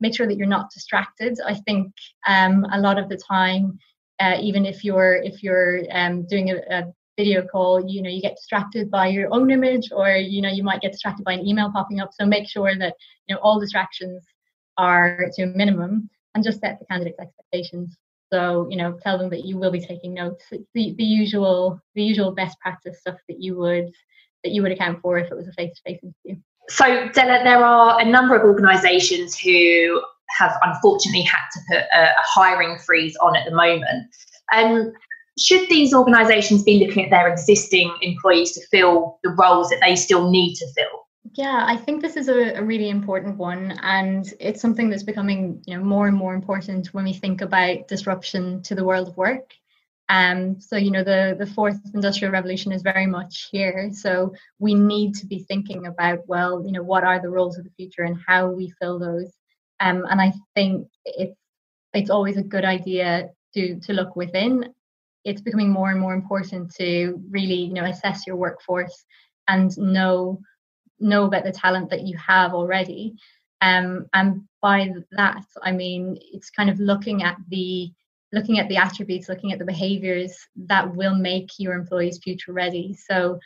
make 0.00 0.16
sure 0.16 0.26
that 0.26 0.36
you're 0.36 0.46
not 0.46 0.70
distracted. 0.70 1.38
I 1.46 1.54
think 1.54 1.92
um, 2.26 2.66
a 2.72 2.80
lot 2.80 2.98
of 2.98 3.08
the 3.08 3.16
time, 3.16 3.78
uh, 4.18 4.36
even 4.40 4.66
if 4.66 4.84
you're 4.84 5.16
if 5.16 5.42
you're 5.42 5.82
um, 5.92 6.26
doing 6.26 6.50
a, 6.50 6.56
a, 6.70 6.92
video 7.20 7.46
call, 7.46 7.72
you 7.86 8.02
know 8.02 8.10
you 8.10 8.22
get 8.22 8.36
distracted 8.36 8.90
by 8.90 9.06
your 9.08 9.28
own 9.32 9.50
image, 9.50 9.86
or 9.92 10.08
you 10.34 10.40
know 10.42 10.50
you 10.58 10.62
might 10.62 10.80
get 10.80 10.92
distracted 10.92 11.24
by 11.24 11.34
an 11.34 11.46
email 11.46 11.70
popping 11.72 12.00
up. 12.00 12.10
So 12.12 12.24
make 12.26 12.48
sure 12.48 12.72
that 12.76 12.94
you 13.26 13.34
know 13.34 13.40
all 13.42 13.60
distractions 13.60 14.24
are 14.76 15.26
to 15.34 15.42
a 15.42 15.46
minimum, 15.46 16.08
and 16.34 16.44
just 16.44 16.60
set 16.60 16.78
the 16.78 16.86
candidate's 16.86 17.18
expectations. 17.18 17.96
So 18.32 18.40
you 18.70 18.76
know 18.76 18.98
tell 19.02 19.18
them 19.18 19.30
that 19.30 19.44
you 19.44 19.58
will 19.58 19.70
be 19.70 19.80
taking 19.80 20.14
notes. 20.14 20.44
the, 20.50 20.94
the 21.00 21.10
usual 21.22 21.80
the 21.94 22.02
usual 22.02 22.32
best 22.32 22.58
practice 22.60 23.00
stuff 23.00 23.18
that 23.28 23.40
you 23.40 23.56
would 23.56 23.90
that 24.44 24.52
you 24.52 24.62
would 24.62 24.72
account 24.72 25.00
for 25.02 25.18
if 25.18 25.30
it 25.30 25.36
was 25.36 25.48
a 25.48 25.52
face 25.52 25.74
to 25.76 25.82
face 25.82 26.00
interview. 26.02 26.40
So, 26.68 27.08
Della, 27.08 27.42
there 27.42 27.64
are 27.64 28.00
a 28.00 28.04
number 28.04 28.36
of 28.36 28.44
organisations 28.44 29.38
who 29.38 30.00
have 30.38 30.56
unfortunately 30.62 31.22
had 31.22 31.44
to 31.52 31.60
put 31.68 31.84
a, 31.92 32.02
a 32.04 32.14
hiring 32.22 32.78
freeze 32.78 33.16
on 33.20 33.36
at 33.36 33.44
the 33.44 33.54
moment. 33.54 34.06
Um, 34.52 34.92
should 35.38 35.68
these 35.68 35.94
organisations 35.94 36.62
be 36.62 36.84
looking 36.84 37.04
at 37.04 37.10
their 37.10 37.28
existing 37.28 37.94
employees 38.02 38.52
to 38.52 38.66
fill 38.70 39.18
the 39.22 39.30
roles 39.30 39.68
that 39.70 39.80
they 39.80 39.96
still 39.96 40.30
need 40.30 40.54
to 40.56 40.66
fill? 40.76 41.06
Yeah, 41.34 41.64
I 41.66 41.76
think 41.76 42.02
this 42.02 42.16
is 42.16 42.28
a, 42.28 42.54
a, 42.54 42.62
really 42.62 42.88
important 42.88 43.36
one, 43.36 43.78
and 43.82 44.32
it's 44.40 44.60
something 44.60 44.90
that's 44.90 45.02
becoming 45.02 45.62
you 45.66 45.76
know 45.76 45.84
more 45.84 46.08
and 46.08 46.16
more 46.16 46.34
important 46.34 46.92
when 46.92 47.04
we 47.04 47.12
think 47.12 47.40
about 47.40 47.88
disruption 47.88 48.62
to 48.62 48.74
the 48.74 48.84
world 48.84 49.08
of 49.08 49.16
work. 49.16 49.52
Um, 50.08 50.60
so 50.60 50.76
you 50.76 50.90
know 50.90 51.04
the 51.04 51.36
the 51.38 51.46
fourth 51.46 51.78
industrial 51.94 52.32
revolution 52.32 52.72
is 52.72 52.82
very 52.82 53.06
much 53.06 53.48
here. 53.52 53.90
So 53.92 54.34
we 54.58 54.74
need 54.74 55.14
to 55.16 55.26
be 55.26 55.44
thinking 55.44 55.86
about 55.86 56.26
well, 56.26 56.64
you 56.66 56.72
know, 56.72 56.82
what 56.82 57.04
are 57.04 57.20
the 57.20 57.30
roles 57.30 57.58
of 57.58 57.64
the 57.64 57.70
future 57.76 58.02
and 58.02 58.18
how 58.26 58.48
we 58.48 58.72
fill 58.80 58.98
those. 58.98 59.32
Um, 59.78 60.04
and 60.10 60.20
I 60.20 60.32
think 60.56 60.88
it's 61.04 61.38
it's 61.94 62.10
always 62.10 62.38
a 62.38 62.42
good 62.42 62.64
idea 62.64 63.30
to 63.54 63.78
to 63.80 63.92
look 63.92 64.16
within. 64.16 64.74
It's 65.24 65.42
becoming 65.42 65.70
more 65.70 65.90
and 65.90 66.00
more 66.00 66.14
important 66.14 66.74
to 66.76 67.22
really 67.30 67.54
you 67.54 67.74
know 67.74 67.84
assess 67.84 68.26
your 68.26 68.36
workforce 68.36 69.04
and 69.48 69.76
know 69.78 70.40
know 70.98 71.24
about 71.24 71.44
the 71.44 71.52
talent 71.52 71.90
that 71.90 72.02
you 72.02 72.16
have 72.18 72.52
already. 72.54 73.14
Um, 73.62 74.06
and 74.14 74.42
by 74.62 74.90
that, 75.12 75.44
I 75.62 75.72
mean 75.72 76.18
it's 76.32 76.50
kind 76.50 76.70
of 76.70 76.78
looking 76.78 77.22
at 77.22 77.36
the 77.48 77.92
looking 78.32 78.58
at 78.58 78.68
the 78.68 78.76
attributes, 78.76 79.28
looking 79.28 79.52
at 79.52 79.58
the 79.58 79.64
behaviors 79.64 80.36
that 80.56 80.94
will 80.94 81.14
make 81.14 81.50
your 81.58 81.74
employees 81.74 82.20
future 82.22 82.52
ready. 82.52 82.94
So, 82.94 83.38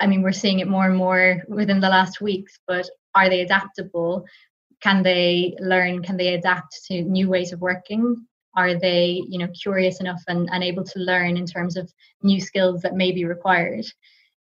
I 0.00 0.06
mean, 0.06 0.22
we're 0.22 0.32
seeing 0.32 0.60
it 0.60 0.68
more 0.68 0.86
and 0.86 0.96
more 0.96 1.42
within 1.48 1.80
the 1.80 1.88
last 1.88 2.20
weeks, 2.20 2.58
but 2.66 2.88
are 3.14 3.28
they 3.28 3.42
adaptable? 3.42 4.24
Can 4.80 5.02
they 5.02 5.56
learn? 5.60 6.02
Can 6.02 6.16
they 6.16 6.34
adapt 6.34 6.84
to 6.86 7.02
new 7.02 7.28
ways 7.28 7.52
of 7.52 7.60
working? 7.60 8.26
Are 8.58 8.74
they, 8.74 9.22
you 9.28 9.38
know, 9.38 9.46
curious 9.62 10.00
enough 10.00 10.20
and, 10.26 10.48
and 10.50 10.64
able 10.64 10.82
to 10.82 10.98
learn 10.98 11.36
in 11.36 11.46
terms 11.46 11.76
of 11.76 11.88
new 12.24 12.40
skills 12.40 12.82
that 12.82 12.96
may 12.96 13.12
be 13.12 13.24
required? 13.24 13.86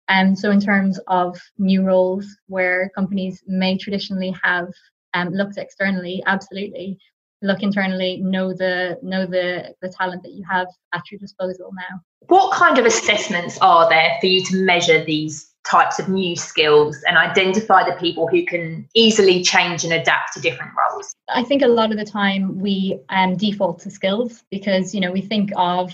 And 0.09 0.29
um, 0.29 0.35
so, 0.35 0.49
in 0.49 0.59
terms 0.59 0.99
of 1.07 1.39
new 1.59 1.83
roles 1.83 2.25
where 2.47 2.89
companies 2.95 3.43
may 3.45 3.77
traditionally 3.77 4.33
have 4.43 4.69
um, 5.13 5.29
looked 5.29 5.57
externally, 5.57 6.23
absolutely, 6.25 6.97
look 7.43 7.61
internally 7.61 8.17
know 8.17 8.53
the 8.53 8.97
know 9.03 9.27
the 9.27 9.75
the 9.81 9.89
talent 9.89 10.23
that 10.23 10.33
you 10.33 10.43
have 10.49 10.67
at 10.93 11.03
your 11.11 11.19
disposal 11.19 11.69
now 11.75 12.01
what 12.27 12.51
kind 12.51 12.79
of 12.79 12.85
assessments 12.85 13.57
are 13.59 13.87
there 13.89 14.17
for 14.19 14.25
you 14.25 14.43
to 14.43 14.55
measure 14.55 15.03
these 15.05 15.53
types 15.69 15.99
of 15.99 16.07
new 16.09 16.35
skills 16.35 16.97
and 17.07 17.17
identify 17.17 17.83
the 17.83 17.95
people 17.97 18.27
who 18.27 18.45
can 18.45 18.87
easily 18.93 19.43
change 19.43 19.83
and 19.83 19.93
adapt 19.93 20.33
to 20.33 20.41
different 20.41 20.71
roles. 20.77 21.13
I 21.29 21.43
think 21.43 21.61
a 21.61 21.67
lot 21.67 21.91
of 21.91 21.97
the 21.97 22.05
time 22.05 22.59
we 22.59 22.99
um, 23.09 23.35
default 23.35 23.79
to 23.79 23.91
skills 23.91 24.43
because 24.49 24.93
you 24.93 25.01
know 25.01 25.11
we 25.11 25.21
think 25.21 25.51
of 25.55 25.91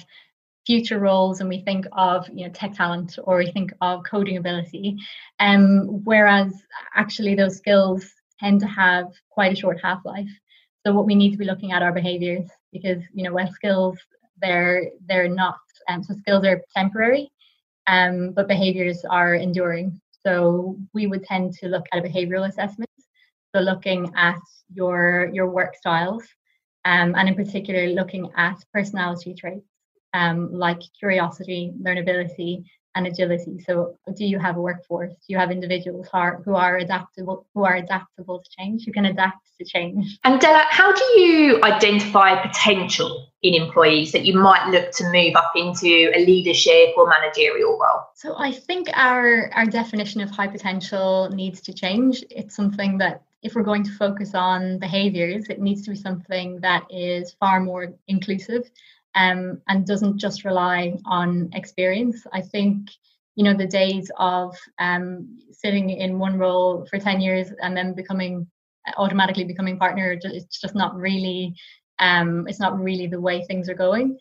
future 0.66 1.00
roles 1.00 1.42
and 1.42 1.50
we 1.50 1.62
think 1.62 1.86
of 1.94 2.28
you 2.30 2.46
know 2.46 2.54
tech 2.54 2.74
talent 2.74 3.18
or 3.24 3.38
we 3.38 3.52
think 3.52 3.74
of 3.82 4.04
coding 4.04 4.38
ability. 4.38 4.98
Um, 5.40 6.04
whereas 6.04 6.54
actually 6.96 7.36
those 7.36 7.58
skills 7.58 8.12
tend 8.40 8.60
to 8.62 8.68
have 8.68 9.08
quite 9.30 9.54
a 9.54 9.56
short 9.56 9.80
half-life. 9.82 10.30
So 10.86 10.94
what 10.94 11.06
we 11.06 11.16
need 11.16 11.32
to 11.32 11.38
be 11.38 11.46
looking 11.46 11.72
at 11.72 11.82
are 11.82 11.94
behaviors 11.94 12.50
because 12.72 13.02
you 13.14 13.24
know 13.24 13.34
when 13.34 13.52
skills 13.52 13.98
they're 14.42 14.90
they're 15.08 15.30
not 15.30 15.58
um, 15.90 16.04
so 16.04 16.14
skills 16.14 16.46
are 16.46 16.62
temporary, 16.76 17.32
um, 17.88 18.32
but 18.32 18.48
behaviors 18.48 19.04
are 19.10 19.36
enduring. 19.36 20.00
So 20.26 20.78
we 20.94 21.08
would 21.08 21.24
tend 21.24 21.54
to 21.60 21.68
look 21.68 21.86
at 21.92 22.00
a 22.00 22.08
behavioral 22.08 22.48
assessment. 22.48 22.90
So 23.56 23.62
looking 23.62 24.12
at 24.16 24.40
your 24.74 25.30
your 25.34 25.50
work 25.50 25.76
styles, 25.76 26.24
um, 26.86 27.16
and 27.16 27.28
in 27.30 27.36
particular 27.36 27.88
looking 27.88 28.30
at 28.38 28.58
personality 28.74 29.34
traits. 29.34 29.68
um, 30.14 30.52
like 30.54 30.80
curiosity, 31.00 31.74
learnability, 31.82 32.64
and 32.96 33.08
agility. 33.08 33.60
So, 33.66 33.98
do 34.16 34.26
you 34.26 34.40
have 34.40 34.58
a 34.58 34.62
workforce? 34.62 35.14
Do 35.14 35.26
you 35.28 35.38
have 35.38 35.52
individuals 35.52 36.08
who 36.12 36.18
are, 36.18 36.42
who 36.44 36.56
are 36.56 36.78
adaptable, 36.78 37.46
who 37.54 37.64
are 37.66 37.76
adaptable 37.76 38.40
to 38.40 38.50
change, 38.58 38.86
who 38.86 38.92
can 38.92 39.06
adapt 39.06 39.52
to 39.60 39.66
change? 39.66 40.20
And 40.24 40.40
Della, 40.40 40.64
how 40.70 40.94
do 40.94 41.04
you 41.22 41.64
identify 41.64 42.46
potential 42.46 43.28
in 43.42 43.56
employees 43.56 44.12
that 44.12 44.26
you 44.26 44.38
might 44.38 44.70
look 44.70 44.92
to 44.92 45.04
move 45.12 45.36
up 45.36 45.52
into 45.56 46.12
a 46.16 46.26
leadership 46.26 46.90
or 46.98 47.08
managerial 47.08 47.72
role? 47.72 48.02
So, 48.16 48.36
I 48.38 48.52
think 48.52 48.90
our 48.94 49.52
our 49.54 49.66
definition 49.66 50.22
of 50.22 50.30
high 50.30 50.48
potential 50.48 51.30
needs 51.34 51.62
to 51.62 51.74
change. 51.74 52.24
It's 52.30 52.56
something 52.56 52.98
that 53.00 53.24
if 53.42 53.56
we're 53.56 53.64
going 53.64 53.84
to 53.84 53.92
focus 53.98 54.34
on 54.34 54.80
behaviors, 54.80 55.50
it 55.50 55.60
needs 55.60 55.82
to 55.84 55.92
be 55.92 55.98
something 55.98 56.62
that 56.62 56.84
is 56.90 57.34
far 57.34 57.60
more 57.60 57.94
inclusive 58.08 58.70
um, 59.16 59.62
and 59.68 59.86
doesn't 59.86 60.18
just 60.18 60.46
rely 60.46 60.98
on 61.06 61.50
experience. 61.54 62.26
I 62.32 62.42
think 62.42 62.90
you 63.36 63.44
know 63.44 63.54
the 63.54 63.68
days 63.68 64.12
of 64.18 64.56
um, 64.80 65.40
sitting 65.52 65.90
in 65.90 66.20
one 66.20 66.38
role 66.38 66.86
for 66.90 67.00
10 67.00 67.22
years 67.22 67.50
and 67.62 67.76
then 67.76 67.94
becoming 67.94 68.48
automatically 68.98 69.46
becoming 69.46 69.80
partner 69.80 70.18
it's 70.22 70.60
just 70.60 70.76
not 70.76 70.96
really 70.96 71.56
um, 72.00 72.48
it's 72.48 72.60
not 72.60 72.80
really 72.80 73.08
the 73.08 73.22
way 73.22 73.44
things 73.46 73.70
are 73.70 73.74
going 73.74 74.18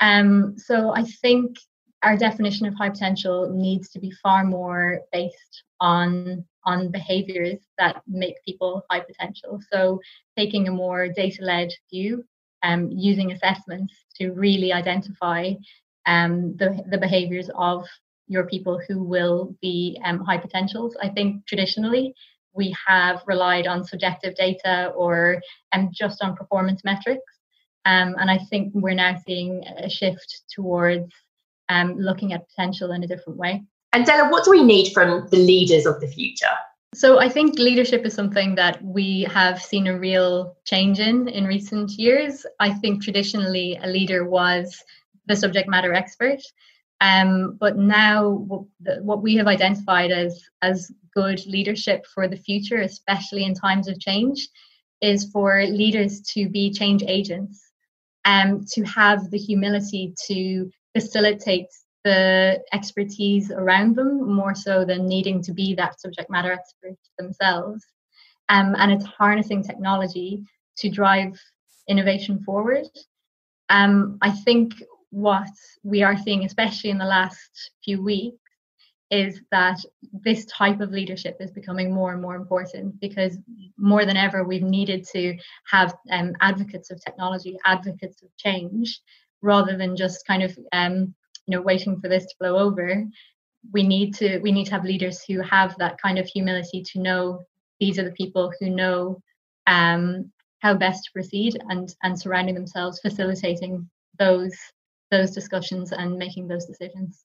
um, 0.00 0.54
so 0.56 0.90
i 0.90 1.02
think 1.02 1.56
our 2.02 2.16
definition 2.16 2.66
of 2.66 2.74
high 2.74 2.90
potential 2.90 3.50
needs 3.54 3.90
to 3.90 4.00
be 4.00 4.10
far 4.22 4.44
more 4.44 5.00
based 5.12 5.62
on 5.80 6.44
on 6.64 6.90
behaviors 6.90 7.58
that 7.78 8.02
make 8.06 8.34
people 8.44 8.84
high 8.90 9.00
potential 9.00 9.60
so 9.72 10.00
taking 10.36 10.68
a 10.68 10.72
more 10.72 11.08
data 11.08 11.42
led 11.42 11.70
view 11.90 12.24
um, 12.62 12.90
using 12.90 13.32
assessments 13.32 13.94
to 14.16 14.30
really 14.30 14.72
identify 14.72 15.52
um, 16.06 16.56
the, 16.56 16.82
the 16.90 16.98
behaviors 16.98 17.50
of 17.54 17.86
your 18.26 18.46
people 18.46 18.80
who 18.86 19.02
will 19.02 19.54
be 19.60 20.00
um, 20.04 20.20
high 20.20 20.38
potentials. 20.38 20.96
I 21.02 21.08
think 21.08 21.46
traditionally 21.46 22.14
we 22.52 22.74
have 22.86 23.22
relied 23.26 23.66
on 23.66 23.84
subjective 23.84 24.34
data 24.34 24.92
or 24.96 25.40
um, 25.72 25.90
just 25.92 26.22
on 26.22 26.36
performance 26.36 26.82
metrics. 26.84 27.22
Um, 27.84 28.14
and 28.18 28.30
I 28.30 28.38
think 28.38 28.72
we're 28.74 28.94
now 28.94 29.16
seeing 29.26 29.64
a 29.64 29.88
shift 29.88 30.42
towards 30.54 31.12
um, 31.68 31.96
looking 31.98 32.32
at 32.32 32.48
potential 32.48 32.92
in 32.92 33.02
a 33.02 33.06
different 33.06 33.38
way. 33.38 33.62
And 33.92 34.04
Della, 34.04 34.30
what 34.30 34.44
do 34.44 34.50
we 34.50 34.62
need 34.62 34.92
from 34.92 35.26
the 35.30 35.36
leaders 35.36 35.86
of 35.86 36.00
the 36.00 36.06
future? 36.06 36.46
So 36.94 37.20
I 37.20 37.28
think 37.28 37.58
leadership 37.58 38.04
is 38.04 38.14
something 38.14 38.56
that 38.56 38.82
we 38.84 39.22
have 39.30 39.62
seen 39.62 39.86
a 39.86 39.98
real 39.98 40.56
change 40.64 40.98
in 40.98 41.28
in 41.28 41.46
recent 41.46 41.92
years. 41.92 42.44
I 42.58 42.70
think 42.74 43.02
traditionally 43.02 43.78
a 43.80 43.86
leader 43.86 44.28
was 44.28 44.82
the 45.26 45.36
subject 45.36 45.68
matter 45.68 45.94
expert. 45.94 46.40
Um, 47.00 47.56
but 47.60 47.78
now 47.78 48.64
what 49.02 49.22
we 49.22 49.36
have 49.36 49.46
identified 49.46 50.10
as 50.10 50.42
as 50.62 50.90
good 51.14 51.46
leadership 51.46 52.06
for 52.06 52.26
the 52.26 52.36
future, 52.36 52.80
especially 52.80 53.44
in 53.44 53.54
times 53.54 53.86
of 53.86 54.00
change, 54.00 54.48
is 55.00 55.30
for 55.30 55.64
leaders 55.64 56.20
to 56.32 56.48
be 56.48 56.72
change 56.72 57.04
agents 57.06 57.70
and 58.24 58.52
um, 58.52 58.64
to 58.72 58.82
have 58.82 59.30
the 59.30 59.38
humility 59.38 60.14
to 60.26 60.70
facilitate 60.92 61.68
the 62.04 62.62
expertise 62.72 63.50
around 63.50 63.96
them 63.96 64.34
more 64.34 64.54
so 64.54 64.84
than 64.84 65.06
needing 65.06 65.42
to 65.42 65.52
be 65.52 65.74
that 65.74 66.00
subject 66.00 66.30
matter 66.30 66.52
expert 66.52 66.96
themselves. 67.18 67.84
Um, 68.48 68.74
and 68.78 68.90
it's 68.90 69.04
harnessing 69.04 69.62
technology 69.62 70.42
to 70.78 70.88
drive 70.88 71.38
innovation 71.88 72.42
forward. 72.42 72.86
Um, 73.68 74.18
I 74.22 74.30
think 74.30 74.82
what 75.10 75.50
we 75.82 76.02
are 76.02 76.16
seeing, 76.16 76.44
especially 76.44 76.90
in 76.90 76.98
the 76.98 77.04
last 77.04 77.70
few 77.84 78.02
weeks, 78.02 78.36
is 79.10 79.40
that 79.50 79.78
this 80.12 80.44
type 80.46 80.80
of 80.80 80.92
leadership 80.92 81.36
is 81.40 81.50
becoming 81.50 81.92
more 81.92 82.12
and 82.12 82.22
more 82.22 82.36
important 82.36 82.98
because 83.00 83.38
more 83.76 84.06
than 84.06 84.16
ever 84.16 84.44
we've 84.44 84.62
needed 84.62 85.04
to 85.12 85.36
have 85.68 85.96
um, 86.12 86.32
advocates 86.40 86.90
of 86.90 87.02
technology, 87.04 87.56
advocates 87.64 88.22
of 88.22 88.28
change, 88.36 89.00
rather 89.42 89.76
than 89.76 89.96
just 89.96 90.24
kind 90.26 90.42
of 90.44 90.56
um, 90.72 91.12
you 91.46 91.56
know 91.56 91.62
waiting 91.62 92.00
for 92.00 92.08
this 92.08 92.24
to 92.24 92.34
blow 92.40 92.56
over 92.56 93.04
we 93.72 93.82
need 93.82 94.14
to 94.14 94.38
we 94.38 94.52
need 94.52 94.64
to 94.64 94.72
have 94.72 94.84
leaders 94.84 95.22
who 95.24 95.40
have 95.40 95.76
that 95.78 96.00
kind 96.00 96.18
of 96.18 96.26
humility 96.26 96.82
to 96.82 97.00
know 97.00 97.42
these 97.78 97.98
are 97.98 98.04
the 98.04 98.12
people 98.12 98.52
who 98.58 98.70
know 98.70 99.20
um, 99.66 100.30
how 100.60 100.74
best 100.74 101.04
to 101.04 101.12
proceed 101.12 101.58
and 101.68 101.94
and 102.02 102.18
surrounding 102.18 102.54
themselves 102.54 103.00
facilitating 103.00 103.88
those 104.18 104.54
those 105.10 105.32
discussions 105.32 105.92
and 105.92 106.16
making 106.16 106.48
those 106.48 106.66
decisions. 106.66 107.24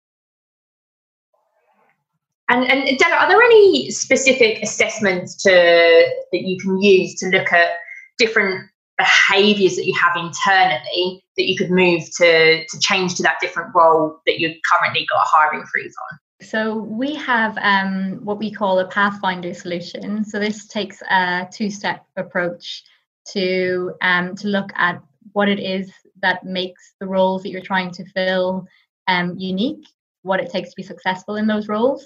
And, 2.49 2.69
and 2.69 2.97
Della, 2.97 3.15
are 3.15 3.27
there 3.27 3.41
any 3.41 3.89
specific 3.89 4.61
assessments 4.61 5.35
to 5.43 5.49
that 5.51 6.41
you 6.41 6.59
can 6.59 6.79
use 6.79 7.15
to 7.15 7.27
look 7.27 7.51
at 7.51 7.71
different 8.17 8.69
behaviors 8.97 9.75
that 9.75 9.85
you 9.85 9.93
have 9.95 10.15
internally 10.15 11.24
that 11.37 11.49
you 11.49 11.57
could 11.57 11.71
move 11.71 12.03
to 12.17 12.65
to 12.65 12.79
change 12.79 13.15
to 13.15 13.23
that 13.23 13.39
different 13.41 13.73
role 13.75 14.19
that 14.25 14.39
you've 14.39 14.57
currently 14.71 15.05
got 15.09 15.17
a 15.17 15.27
hiring 15.27 15.65
freeze 15.71 15.95
on? 16.11 16.19
So 16.41 16.77
we 16.77 17.15
have 17.15 17.57
um, 17.61 18.19
what 18.23 18.39
we 18.39 18.51
call 18.51 18.79
a 18.79 18.87
pathfinder 18.87 19.53
solution. 19.53 20.23
So 20.23 20.37
this 20.39 20.67
takes 20.67 21.01
a 21.03 21.47
two-step 21.51 22.05
approach 22.17 22.83
to 23.29 23.93
um, 24.01 24.35
to 24.35 24.47
look 24.47 24.71
at 24.75 25.01
what 25.33 25.49
it 25.49 25.59
is 25.59 25.91
that 26.21 26.43
makes 26.43 26.95
the 26.99 27.07
roles 27.07 27.43
that 27.43 27.49
you're 27.49 27.61
trying 27.61 27.91
to 27.91 28.05
fill 28.05 28.67
um, 29.07 29.35
unique, 29.37 29.85
what 30.23 30.39
it 30.39 30.49
takes 30.49 30.69
to 30.69 30.75
be 30.75 30.83
successful 30.83 31.35
in 31.35 31.47
those 31.47 31.67
roles, 31.67 32.05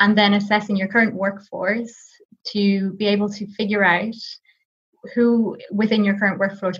and 0.00 0.16
then 0.16 0.34
assessing 0.34 0.76
your 0.76 0.88
current 0.88 1.14
workforce 1.14 1.94
to 2.48 2.92
be 2.94 3.06
able 3.06 3.28
to 3.28 3.46
figure 3.54 3.84
out 3.84 4.14
who 5.14 5.56
within 5.70 6.04
your 6.04 6.18
current 6.18 6.38
workforce 6.38 6.78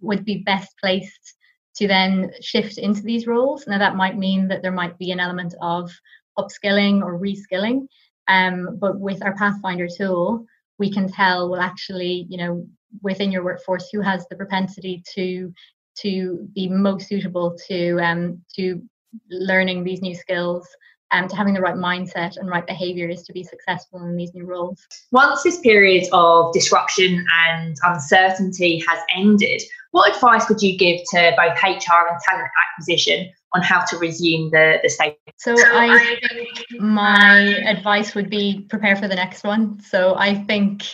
would 0.00 0.24
be, 0.24 0.42
best 0.44 0.70
placed 0.78 1.34
to 1.76 1.88
then 1.88 2.30
shift 2.40 2.78
into 2.78 3.02
these 3.02 3.26
roles. 3.26 3.66
Now 3.66 3.78
that 3.78 3.96
might 3.96 4.18
mean 4.18 4.48
that 4.48 4.62
there 4.62 4.72
might 4.72 4.98
be 4.98 5.10
an 5.10 5.20
element 5.20 5.54
of 5.60 5.90
upskilling 6.38 7.02
or 7.02 7.18
reskilling. 7.18 7.86
Um, 8.28 8.76
but 8.78 9.00
with 9.00 9.22
our 9.24 9.34
Pathfinder 9.34 9.88
tool, 9.88 10.44
we 10.78 10.92
can 10.92 11.10
tell 11.10 11.48
well 11.48 11.60
actually, 11.60 12.26
you 12.28 12.38
know, 12.38 12.66
within 13.02 13.32
your 13.32 13.44
workforce 13.44 13.88
who 13.90 14.00
has 14.00 14.26
the 14.28 14.36
propensity 14.36 15.02
to 15.14 15.52
to 15.98 16.48
be 16.54 16.68
most 16.68 17.08
suitable 17.08 17.56
to 17.68 17.98
um, 18.00 18.42
to 18.56 18.82
learning 19.30 19.84
these 19.84 20.02
new 20.02 20.14
skills 20.14 20.66
um, 21.12 21.28
to 21.28 21.36
having 21.36 21.54
the 21.54 21.60
right 21.60 21.74
mindset 21.74 22.36
and 22.36 22.48
right 22.48 22.66
behaviors 22.66 23.22
to 23.22 23.32
be 23.32 23.44
successful 23.44 24.02
in 24.02 24.16
these 24.16 24.34
new 24.34 24.44
roles. 24.44 24.86
Once 25.12 25.42
this 25.42 25.60
period 25.60 26.08
of 26.12 26.52
disruption 26.52 27.24
and 27.46 27.76
uncertainty 27.84 28.82
has 28.88 28.98
ended, 29.14 29.62
what 29.92 30.14
advice 30.14 30.48
would 30.48 30.62
you 30.62 30.76
give 30.76 31.00
to 31.10 31.32
both 31.36 31.62
HR 31.62 32.08
and 32.08 32.20
talent 32.26 32.48
acquisition 32.72 33.30
on 33.54 33.62
how 33.62 33.84
to 33.84 33.98
resume 33.98 34.50
the, 34.50 34.78
the 34.82 34.88
same? 34.88 35.12
So, 35.36 35.54
I 35.58 36.18
think 36.28 36.80
my 36.80 37.58
advice 37.66 38.14
would 38.14 38.30
be 38.30 38.66
prepare 38.70 38.96
for 38.96 39.08
the 39.08 39.14
next 39.14 39.44
one. 39.44 39.80
So 39.80 40.14
I 40.16 40.34
think 40.34 40.84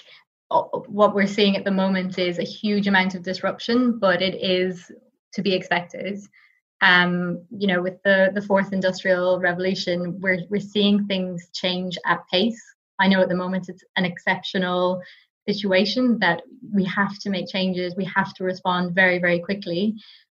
uh, 0.50 0.62
what 0.86 1.14
we're 1.14 1.26
seeing 1.26 1.56
at 1.56 1.64
the 1.64 1.70
moment 1.70 2.18
is 2.18 2.38
a 2.38 2.44
huge 2.44 2.88
amount 2.88 3.14
of 3.14 3.22
disruption, 3.22 3.98
but 3.98 4.20
it 4.20 4.34
is 4.34 4.90
to 5.34 5.42
be 5.42 5.54
expected 5.54 6.18
um, 6.80 7.44
you 7.50 7.66
know, 7.66 7.82
with 7.82 8.02
the 8.04 8.30
the 8.34 8.42
fourth 8.42 8.72
industrial 8.72 9.40
revolution, 9.40 10.20
we're 10.20 10.40
we're 10.48 10.60
seeing 10.60 11.06
things 11.06 11.48
change 11.52 11.98
at 12.06 12.20
pace. 12.30 12.60
I 13.00 13.08
know 13.08 13.20
at 13.20 13.28
the 13.28 13.34
moment 13.34 13.68
it's 13.68 13.84
an 13.96 14.04
exceptional 14.04 15.00
situation 15.48 16.18
that 16.20 16.42
we 16.74 16.84
have 16.84 17.18
to 17.20 17.30
make 17.30 17.48
changes, 17.48 17.96
we 17.96 18.04
have 18.04 18.34
to 18.34 18.44
respond 18.44 18.94
very, 18.94 19.18
very 19.18 19.40
quickly. 19.40 19.94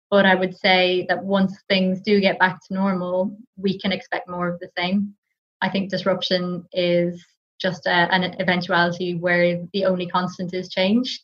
But 0.10 0.26
I 0.26 0.36
would 0.36 0.56
say 0.58 1.06
that 1.10 1.24
once 1.24 1.54
things 1.70 2.02
do 2.02 2.20
get 2.20 2.40
back 2.40 2.60
to 2.68 2.74
normal, 2.74 3.38
we 3.58 3.80
can 3.80 3.92
expect 3.92 4.30
more 4.30 4.48
of 4.50 4.60
the 4.60 4.70
same. 4.78 5.14
I 5.62 5.70
think 5.70 5.90
disruption 5.90 6.66
is 6.74 7.24
just 7.60 7.86
a, 7.86 8.14
an 8.16 8.36
eventuality 8.40 9.16
where 9.16 9.64
the 9.74 9.86
only 9.86 10.08
constant 10.08 10.54
is 10.54 10.70
change. 10.70 11.22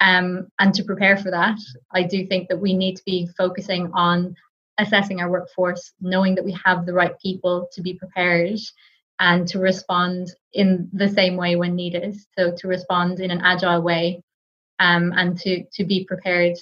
Um, 0.00 0.48
and 0.58 0.74
to 0.74 0.84
prepare 0.84 1.16
for 1.16 1.30
that, 1.30 1.58
I 1.92 2.02
do 2.02 2.26
think 2.26 2.48
that 2.48 2.60
we 2.60 2.74
need 2.74 2.96
to 2.96 3.04
be 3.04 3.28
focusing 3.38 3.90
on 3.94 4.34
assessing 4.78 5.20
our 5.20 5.30
workforce, 5.30 5.92
knowing 6.00 6.34
that 6.34 6.44
we 6.44 6.56
have 6.64 6.86
the 6.86 6.92
right 6.92 7.18
people 7.20 7.68
to 7.72 7.82
be 7.82 7.94
prepared 7.94 8.58
and 9.18 9.48
to 9.48 9.58
respond 9.58 10.28
in 10.52 10.88
the 10.92 11.08
same 11.08 11.36
way 11.36 11.56
when 11.56 11.74
needed. 11.74 12.16
So 12.36 12.54
to 12.56 12.68
respond 12.68 13.20
in 13.20 13.30
an 13.30 13.40
agile 13.42 13.82
way 13.82 14.22
um, 14.78 15.12
and 15.16 15.38
to, 15.40 15.64
to 15.74 15.84
be 15.84 16.04
prepared 16.04 16.56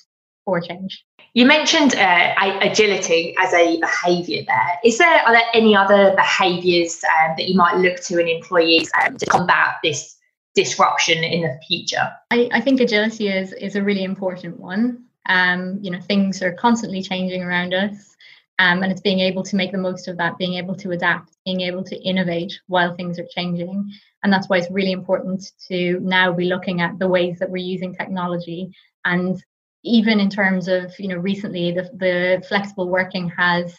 for 0.44 0.60
change. 0.60 1.04
You 1.32 1.46
mentioned 1.46 1.96
uh, 1.96 2.34
agility 2.62 3.34
as 3.38 3.52
a 3.54 3.80
behaviour 3.80 4.44
there. 4.46 4.78
Is 4.84 4.98
there 4.98 5.20
are 5.26 5.32
there 5.32 5.42
any 5.52 5.74
other 5.74 6.14
behaviours 6.14 7.02
um, 7.04 7.34
that 7.36 7.48
you 7.48 7.56
might 7.56 7.76
look 7.76 7.96
to 8.04 8.20
in 8.20 8.28
employees 8.28 8.90
um, 9.02 9.16
to 9.16 9.26
combat 9.26 9.76
this 9.82 10.16
disruption 10.54 11.24
in 11.24 11.42
the 11.42 11.58
future? 11.66 12.12
I, 12.30 12.48
I 12.52 12.60
think 12.60 12.80
agility 12.80 13.28
is 13.28 13.52
is 13.54 13.74
a 13.74 13.82
really 13.82 14.04
important 14.04 14.60
one. 14.60 15.04
Um, 15.26 15.78
you 15.82 15.90
know, 15.90 16.00
things 16.00 16.42
are 16.42 16.52
constantly 16.52 17.02
changing 17.02 17.42
around 17.42 17.74
us. 17.74 18.16
Um, 18.60 18.82
and 18.82 18.92
it's 18.92 19.00
being 19.00 19.20
able 19.20 19.42
to 19.42 19.56
make 19.56 19.72
the 19.72 19.78
most 19.78 20.06
of 20.06 20.16
that, 20.18 20.38
being 20.38 20.54
able 20.54 20.76
to 20.76 20.92
adapt, 20.92 21.36
being 21.44 21.62
able 21.62 21.82
to 21.84 22.00
innovate 22.02 22.60
while 22.68 22.94
things 22.94 23.18
are 23.18 23.26
changing. 23.34 23.90
And 24.22 24.32
that's 24.32 24.48
why 24.48 24.58
it's 24.58 24.70
really 24.70 24.92
important 24.92 25.52
to 25.68 25.98
now 26.00 26.32
be 26.32 26.44
looking 26.44 26.80
at 26.80 26.98
the 26.98 27.08
ways 27.08 27.38
that 27.40 27.50
we're 27.50 27.56
using 27.56 27.94
technology. 27.94 28.70
And 29.04 29.42
even 29.82 30.20
in 30.20 30.30
terms 30.30 30.68
of, 30.68 30.92
you 30.98 31.08
know, 31.08 31.16
recently 31.16 31.72
the, 31.72 31.90
the 31.94 32.44
flexible 32.48 32.88
working 32.88 33.28
has 33.30 33.78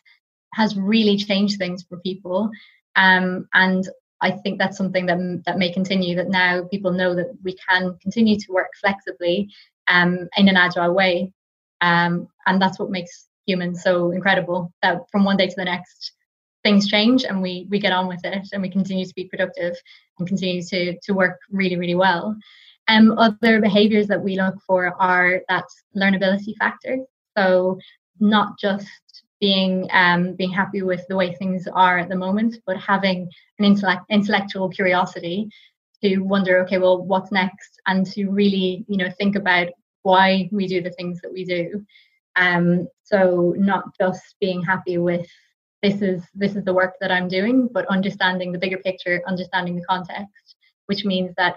has 0.54 0.78
really 0.78 1.18
changed 1.18 1.58
things 1.58 1.84
for 1.84 1.98
people. 2.00 2.50
Um, 2.96 3.48
and 3.54 3.88
I 4.22 4.32
think 4.32 4.58
that's 4.58 4.78
something 4.78 5.06
that, 5.08 5.44
that 5.46 5.58
may 5.58 5.72
continue, 5.72 6.16
that 6.16 6.30
now 6.30 6.64
people 6.72 6.92
know 6.92 7.14
that 7.16 7.36
we 7.44 7.58
can 7.70 7.98
continue 8.02 8.38
to 8.40 8.52
work 8.54 8.70
flexibly 8.80 9.50
um, 9.88 10.30
in 10.38 10.48
an 10.48 10.56
agile 10.56 10.94
way. 10.94 11.32
Um, 11.82 12.28
and 12.46 12.62
that's 12.62 12.80
what 12.80 12.92
makes 12.92 13.28
humans 13.46 13.84
so 13.84 14.12
incredible 14.12 14.74
that 14.82 15.02
from 15.12 15.24
one 15.24 15.38
day 15.38 15.48
to 15.48 15.56
the 15.56 15.66
next, 15.66 16.14
things 16.64 16.88
change 16.88 17.26
and 17.26 17.42
we, 17.42 17.68
we 17.70 17.80
get 17.80 17.94
on 17.94 18.08
with 18.08 18.22
it 18.24 18.48
and 18.52 18.62
we 18.62 18.70
continue 18.70 19.06
to 19.06 19.14
be 19.16 19.26
productive 19.26 19.76
and 20.18 20.28
continue 20.28 20.64
to, 20.64 20.98
to 21.00 21.14
work 21.14 21.40
really, 21.52 21.78
really 21.78 21.96
well. 21.96 22.36
Um, 22.88 23.18
other 23.18 23.62
behaviors 23.62 24.08
that 24.08 24.22
we 24.22 24.40
look 24.40 24.56
for 24.66 25.00
are 25.02 25.42
that 25.50 25.66
learnability 25.96 26.56
factor. 26.58 26.98
So 27.38 27.80
not 28.20 28.58
just 28.60 28.88
being 29.40 29.88
um, 29.92 30.34
being 30.34 30.52
happy 30.52 30.82
with 30.82 31.06
the 31.08 31.16
way 31.16 31.34
things 31.34 31.68
are 31.74 32.00
at 32.00 32.10
the 32.10 32.16
moment, 32.16 32.58
but 32.66 32.78
having 32.78 33.30
an 33.60 33.66
intellect, 33.66 34.04
intellectual 34.10 34.70
curiosity 34.70 35.50
to 36.04 36.20
wonder, 36.20 36.60
okay, 36.64 36.78
well, 36.78 37.04
what's 37.04 37.32
next, 37.32 37.80
and 37.88 38.06
to 38.08 38.28
really, 38.28 38.86
you 38.88 38.98
know, 38.98 39.10
think 39.18 39.36
about 39.36 39.68
why 40.06 40.48
we 40.52 40.68
do 40.68 40.82
the 40.82 40.92
things 40.92 41.20
that 41.22 41.34
we 41.34 41.44
do. 41.44 41.84
Um, 42.36 42.88
so 43.04 43.56
not 43.58 43.84
just 44.00 44.36
being 44.40 44.62
happy 44.62 44.98
with 44.98 45.28
this 45.82 46.02
is 46.02 46.24
this 46.34 46.56
is 46.56 46.64
the 46.64 46.74
work 46.74 46.94
that 47.02 47.12
I'm 47.12 47.28
doing, 47.28 47.68
but 47.72 47.88
understanding 47.88 48.52
the 48.52 48.60
bigger 48.60 48.78
picture, 48.78 49.22
understanding 49.28 49.76
the 49.76 49.86
context, 49.86 50.56
which 50.86 51.06
means 51.06 51.34
that 51.38 51.56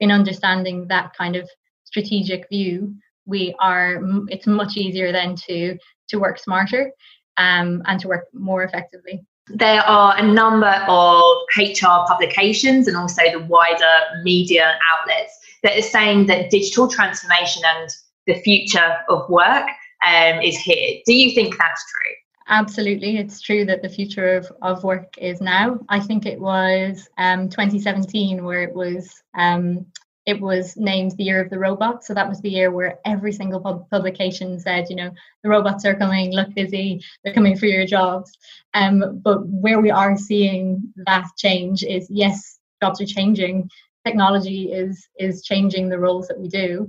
in 0.00 0.10
understanding 0.10 0.86
that 0.88 1.14
kind 1.16 1.36
of 1.36 1.48
strategic 1.84 2.48
view, 2.48 2.94
we 3.26 3.54
are 3.60 4.00
it's 4.28 4.46
much 4.46 4.76
easier 4.76 5.12
then 5.12 5.36
to 5.46 5.76
to 6.08 6.18
work 6.18 6.38
smarter 6.38 6.90
um, 7.36 7.82
and 7.86 8.00
to 8.00 8.08
work 8.08 8.26
more 8.32 8.64
effectively. 8.64 9.24
There 9.48 9.82
are 9.82 10.16
a 10.16 10.22
number 10.22 10.74
of 10.88 11.22
HR 11.56 12.06
publications 12.08 12.88
and 12.88 12.96
also 12.96 13.22
the 13.30 13.44
wider 13.46 13.96
media 14.22 14.78
outlets 14.90 15.38
that 15.64 15.76
are 15.76 15.82
saying 15.82 16.26
that 16.26 16.50
digital 16.50 16.86
transformation 16.86 17.62
and 17.64 17.90
the 18.26 18.34
future 18.34 18.98
of 19.08 19.28
work 19.28 19.66
um, 20.06 20.40
is 20.40 20.56
here. 20.56 21.00
Do 21.06 21.14
you 21.14 21.34
think 21.34 21.58
that's 21.58 21.84
true? 21.90 22.14
Absolutely, 22.46 23.16
it's 23.16 23.40
true 23.40 23.64
that 23.64 23.82
the 23.82 23.88
future 23.88 24.36
of, 24.36 24.52
of 24.60 24.84
work 24.84 25.16
is 25.18 25.40
now. 25.40 25.80
I 25.88 25.98
think 25.98 26.26
it 26.26 26.38
was 26.38 27.08
um, 27.16 27.48
2017 27.48 28.44
where 28.44 28.62
it 28.62 28.74
was 28.74 29.22
um, 29.34 29.86
it 30.26 30.40
was 30.40 30.76
named 30.76 31.12
the 31.12 31.24
year 31.24 31.40
of 31.40 31.50
the 31.50 31.58
robot. 31.58 32.04
So 32.04 32.14
that 32.14 32.28
was 32.28 32.40
the 32.40 32.50
year 32.50 32.70
where 32.70 32.98
every 33.04 33.32
single 33.32 33.60
pub- 33.60 33.88
publication 33.90 34.58
said, 34.58 34.88
you 34.88 34.96
know, 34.96 35.10
the 35.42 35.50
robots 35.50 35.84
are 35.84 35.94
coming, 35.94 36.32
look 36.32 36.54
busy, 36.54 37.02
they're 37.22 37.34
coming 37.34 37.58
for 37.58 37.66
your 37.66 37.86
jobs. 37.86 38.32
Um, 38.72 39.20
but 39.22 39.46
where 39.46 39.80
we 39.80 39.90
are 39.90 40.16
seeing 40.16 40.92
that 41.06 41.26
change 41.36 41.82
is 41.84 42.08
yes, 42.10 42.58
jobs 42.82 43.00
are 43.00 43.06
changing. 43.06 43.68
Technology 44.04 44.72
is 44.72 45.08
is 45.18 45.42
changing 45.42 45.88
the 45.88 45.98
roles 45.98 46.28
that 46.28 46.38
we 46.38 46.48
do. 46.48 46.88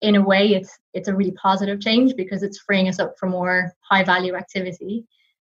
In 0.00 0.16
a 0.16 0.22
way, 0.22 0.54
it's 0.54 0.78
it's 0.94 1.08
a 1.08 1.14
really 1.14 1.32
positive 1.32 1.80
change 1.80 2.14
because 2.16 2.42
it's 2.42 2.58
freeing 2.58 2.88
us 2.88 2.98
up 2.98 3.14
for 3.18 3.28
more 3.28 3.72
high 3.80 4.04
value 4.04 4.34
activity. 4.34 5.04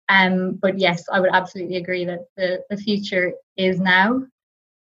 Um, 0.09 0.59
but 0.61 0.79
yes, 0.79 1.05
I 1.11 1.19
would 1.19 1.31
absolutely 1.33 1.77
agree 1.77 2.05
that 2.05 2.25
the, 2.35 2.61
the 2.69 2.77
future 2.77 3.33
is 3.57 3.79
now 3.79 4.23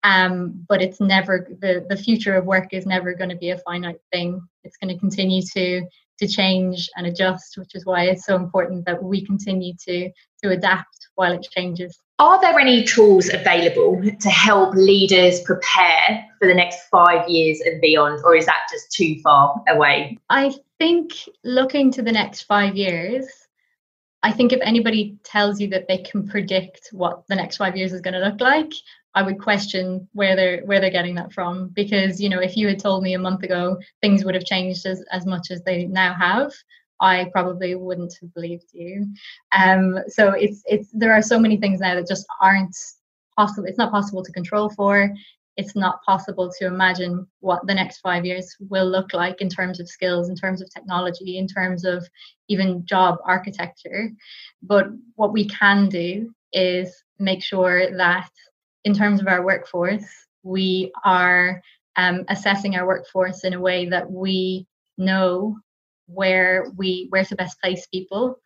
um, 0.06 0.64
but 0.68 0.80
it's 0.80 1.00
never 1.00 1.48
the 1.60 1.84
the 1.88 1.96
future 1.96 2.36
of 2.36 2.46
work 2.46 2.72
is 2.72 2.86
never 2.86 3.12
going 3.12 3.30
to 3.30 3.36
be 3.36 3.50
a 3.50 3.58
finite 3.58 4.00
thing. 4.12 4.40
It's 4.62 4.76
going 4.76 4.94
to 4.94 5.00
continue 5.00 5.42
to 5.54 5.82
to 6.18 6.26
change 6.26 6.88
and 6.96 7.06
adjust, 7.06 7.58
which 7.58 7.74
is 7.74 7.84
why 7.84 8.04
it's 8.04 8.24
so 8.24 8.36
important 8.36 8.86
that 8.86 9.02
we 9.02 9.24
continue 9.24 9.74
to 9.86 10.10
to 10.42 10.50
adapt 10.50 11.08
while 11.14 11.32
it 11.32 11.46
changes. 11.50 11.98
Are 12.18 12.40
there 12.40 12.58
any 12.58 12.84
tools 12.84 13.32
available 13.32 14.02
to 14.20 14.30
help 14.30 14.74
leaders 14.74 15.40
prepare 15.42 16.24
for 16.38 16.48
the 16.48 16.54
next 16.54 16.88
five 16.88 17.28
years 17.28 17.60
and 17.60 17.80
beyond, 17.80 18.20
or 18.24 18.34
is 18.34 18.46
that 18.46 18.60
just 18.70 18.90
too 18.90 19.16
far 19.22 19.62
away? 19.68 20.16
I 20.30 20.54
think 20.78 21.12
looking 21.44 21.90
to 21.92 22.02
the 22.02 22.12
next 22.12 22.42
five 22.42 22.74
years, 22.74 23.26
I 24.22 24.32
think 24.32 24.52
if 24.52 24.60
anybody 24.62 25.18
tells 25.24 25.60
you 25.60 25.68
that 25.68 25.88
they 25.88 25.98
can 25.98 26.26
predict 26.26 26.88
what 26.92 27.24
the 27.28 27.36
next 27.36 27.58
five 27.58 27.76
years 27.76 27.92
is 27.92 28.00
going 28.00 28.14
to 28.14 28.20
look 28.20 28.40
like, 28.40 28.72
I 29.16 29.22
would 29.22 29.40
question 29.40 30.06
where 30.12 30.36
they're 30.36 30.60
where 30.66 30.78
they're 30.78 30.90
getting 30.90 31.14
that 31.14 31.32
from 31.32 31.68
because 31.68 32.20
you 32.20 32.28
know 32.28 32.38
if 32.38 32.54
you 32.54 32.68
had 32.68 32.78
told 32.78 33.02
me 33.02 33.14
a 33.14 33.18
month 33.18 33.42
ago 33.42 33.78
things 34.02 34.24
would 34.24 34.34
have 34.34 34.44
changed 34.44 34.84
as, 34.84 35.02
as 35.10 35.24
much 35.24 35.50
as 35.50 35.62
they 35.62 35.86
now 35.86 36.14
have 36.14 36.52
I 37.00 37.28
probably 37.32 37.74
wouldn't 37.74 38.14
have 38.20 38.32
believed 38.34 38.68
you. 38.72 39.06
Um 39.56 39.98
so 40.08 40.30
it's 40.32 40.62
it's 40.66 40.90
there 40.92 41.14
are 41.14 41.22
so 41.22 41.38
many 41.40 41.56
things 41.56 41.80
now 41.80 41.94
that 41.94 42.06
just 42.06 42.26
aren't 42.42 42.76
possible 43.36 43.66
it's 43.66 43.78
not 43.78 43.90
possible 43.90 44.22
to 44.22 44.32
control 44.32 44.68
for. 44.68 45.10
It's 45.56 45.74
not 45.74 46.02
possible 46.02 46.52
to 46.58 46.66
imagine 46.66 47.26
what 47.40 47.66
the 47.66 47.74
next 47.74 48.00
5 48.00 48.26
years 48.26 48.54
will 48.68 48.86
look 48.86 49.14
like 49.14 49.40
in 49.40 49.48
terms 49.48 49.80
of 49.80 49.88
skills 49.88 50.28
in 50.28 50.36
terms 50.36 50.60
of 50.60 50.68
technology 50.68 51.38
in 51.38 51.46
terms 51.46 51.86
of 51.86 52.06
even 52.48 52.84
job 52.84 53.16
architecture. 53.24 54.10
But 54.62 54.88
what 55.14 55.32
we 55.32 55.48
can 55.48 55.88
do 55.88 56.34
is 56.52 57.02
make 57.18 57.42
sure 57.42 57.96
that 57.96 58.28
in 58.86 58.94
terms 58.94 59.20
of 59.20 59.26
our 59.26 59.44
workforce, 59.44 60.06
we 60.44 60.92
are 61.04 61.60
um, 61.96 62.24
assessing 62.28 62.76
our 62.76 62.86
workforce 62.86 63.42
in 63.42 63.52
a 63.52 63.60
way 63.60 63.88
that 63.88 64.08
we 64.10 64.64
know 64.96 65.58
where 66.06 66.70
we 66.76 67.08
where 67.10 67.24
to 67.24 67.34
best 67.34 67.60
place 67.60 67.88
people. 67.92 68.38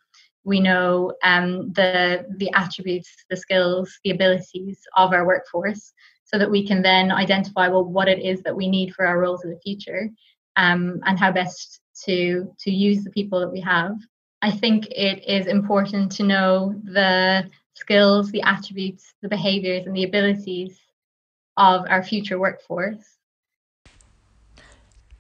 We 0.45 0.59
know 0.59 1.13
um, 1.23 1.73
the 1.75 2.25
the 2.39 2.51
attributes, 2.55 3.11
the 3.29 3.37
skills, 3.37 3.93
the 4.03 4.13
abilities 4.13 4.81
of 4.97 5.13
our 5.13 5.27
workforce, 5.27 5.93
so 6.25 6.39
that 6.39 6.51
we 6.51 6.67
can 6.67 6.81
then 6.81 7.13
identify 7.13 7.69
well 7.69 7.85
what 7.85 8.09
it 8.09 8.21
is 8.21 8.43
that 8.43 8.57
we 8.57 8.67
need 8.67 8.95
for 8.95 9.07
our 9.07 9.19
roles 9.21 9.45
in 9.45 9.51
the 9.51 9.61
future, 9.61 10.09
um, 10.57 11.01
and 11.05 11.19
how 11.19 11.31
best 11.31 11.83
to 12.07 12.51
to 12.61 12.71
use 12.71 13.05
the 13.05 13.11
people 13.11 13.41
that 13.41 13.53
we 13.53 13.61
have. 13.61 13.95
I 14.41 14.51
think 14.51 14.87
it 14.87 15.23
is 15.29 15.47
important 15.47 16.11
to 16.13 16.23
know 16.23 16.75
the 16.83 17.51
skills, 17.75 18.31
the 18.31 18.43
attributes, 18.43 19.15
the 19.23 19.29
behaviors, 19.29 19.87
and 19.87 19.97
the 19.97 20.05
abilities 20.05 20.79
of 21.57 21.85
our 21.89 22.03
future 22.03 22.39
workforce. 22.39 23.19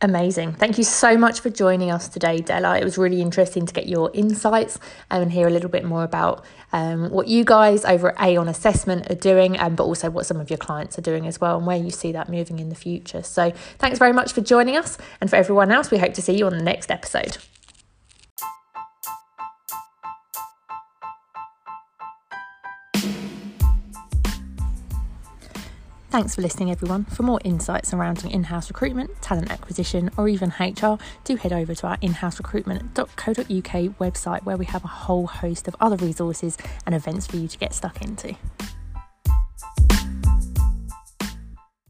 Amazing. 0.02 0.54
Thank 0.54 0.78
you 0.78 0.84
so 0.84 1.18
much 1.18 1.40
for 1.40 1.50
joining 1.50 1.90
us 1.90 2.08
today, 2.08 2.38
Della. 2.38 2.78
It 2.78 2.84
was 2.84 2.96
really 2.96 3.20
interesting 3.20 3.66
to 3.66 3.74
get 3.74 3.86
your 3.86 4.10
insights 4.14 4.78
and 5.10 5.30
hear 5.30 5.46
a 5.46 5.50
little 5.50 5.68
bit 5.68 5.84
more 5.84 6.04
about 6.04 6.42
um, 6.72 7.10
what 7.10 7.28
you 7.28 7.44
guys 7.44 7.84
over 7.84 8.18
at 8.18 8.28
Aon 8.28 8.48
Assessment 8.48 9.10
are 9.10 9.14
doing, 9.14 9.60
um, 9.60 9.74
but 9.74 9.84
also 9.84 10.08
what 10.08 10.24
some 10.24 10.40
of 10.40 10.48
your 10.48 10.56
clients 10.56 10.98
are 10.98 11.02
doing 11.02 11.26
as 11.26 11.38
well 11.38 11.58
and 11.58 11.66
where 11.66 11.76
you 11.76 11.90
see 11.90 12.12
that 12.12 12.30
moving 12.30 12.60
in 12.60 12.70
the 12.70 12.74
future. 12.74 13.22
So, 13.22 13.52
thanks 13.76 13.98
very 13.98 14.14
much 14.14 14.32
for 14.32 14.40
joining 14.40 14.78
us. 14.78 14.96
And 15.20 15.28
for 15.28 15.36
everyone 15.36 15.70
else, 15.70 15.90
we 15.90 15.98
hope 15.98 16.14
to 16.14 16.22
see 16.22 16.38
you 16.38 16.46
on 16.46 16.56
the 16.56 16.64
next 16.64 16.90
episode. 16.90 17.36
Thanks 26.10 26.34
for 26.34 26.42
listening, 26.42 26.72
everyone. 26.72 27.04
For 27.04 27.22
more 27.22 27.38
insights 27.44 27.90
surrounding 27.90 28.32
in 28.32 28.42
house 28.42 28.68
recruitment, 28.68 29.22
talent 29.22 29.48
acquisition, 29.48 30.10
or 30.16 30.28
even 30.28 30.52
HR, 30.58 30.98
do 31.22 31.36
head 31.36 31.52
over 31.52 31.72
to 31.72 31.86
our 31.86 31.98
inhouserecruitment.co.uk 31.98 33.44
website 34.00 34.42
where 34.42 34.56
we 34.56 34.64
have 34.64 34.82
a 34.82 34.88
whole 34.88 35.28
host 35.28 35.68
of 35.68 35.76
other 35.80 35.94
resources 36.04 36.58
and 36.84 36.96
events 36.96 37.28
for 37.28 37.36
you 37.36 37.46
to 37.46 37.56
get 37.56 37.72
stuck 37.72 38.02
into. 38.02 38.34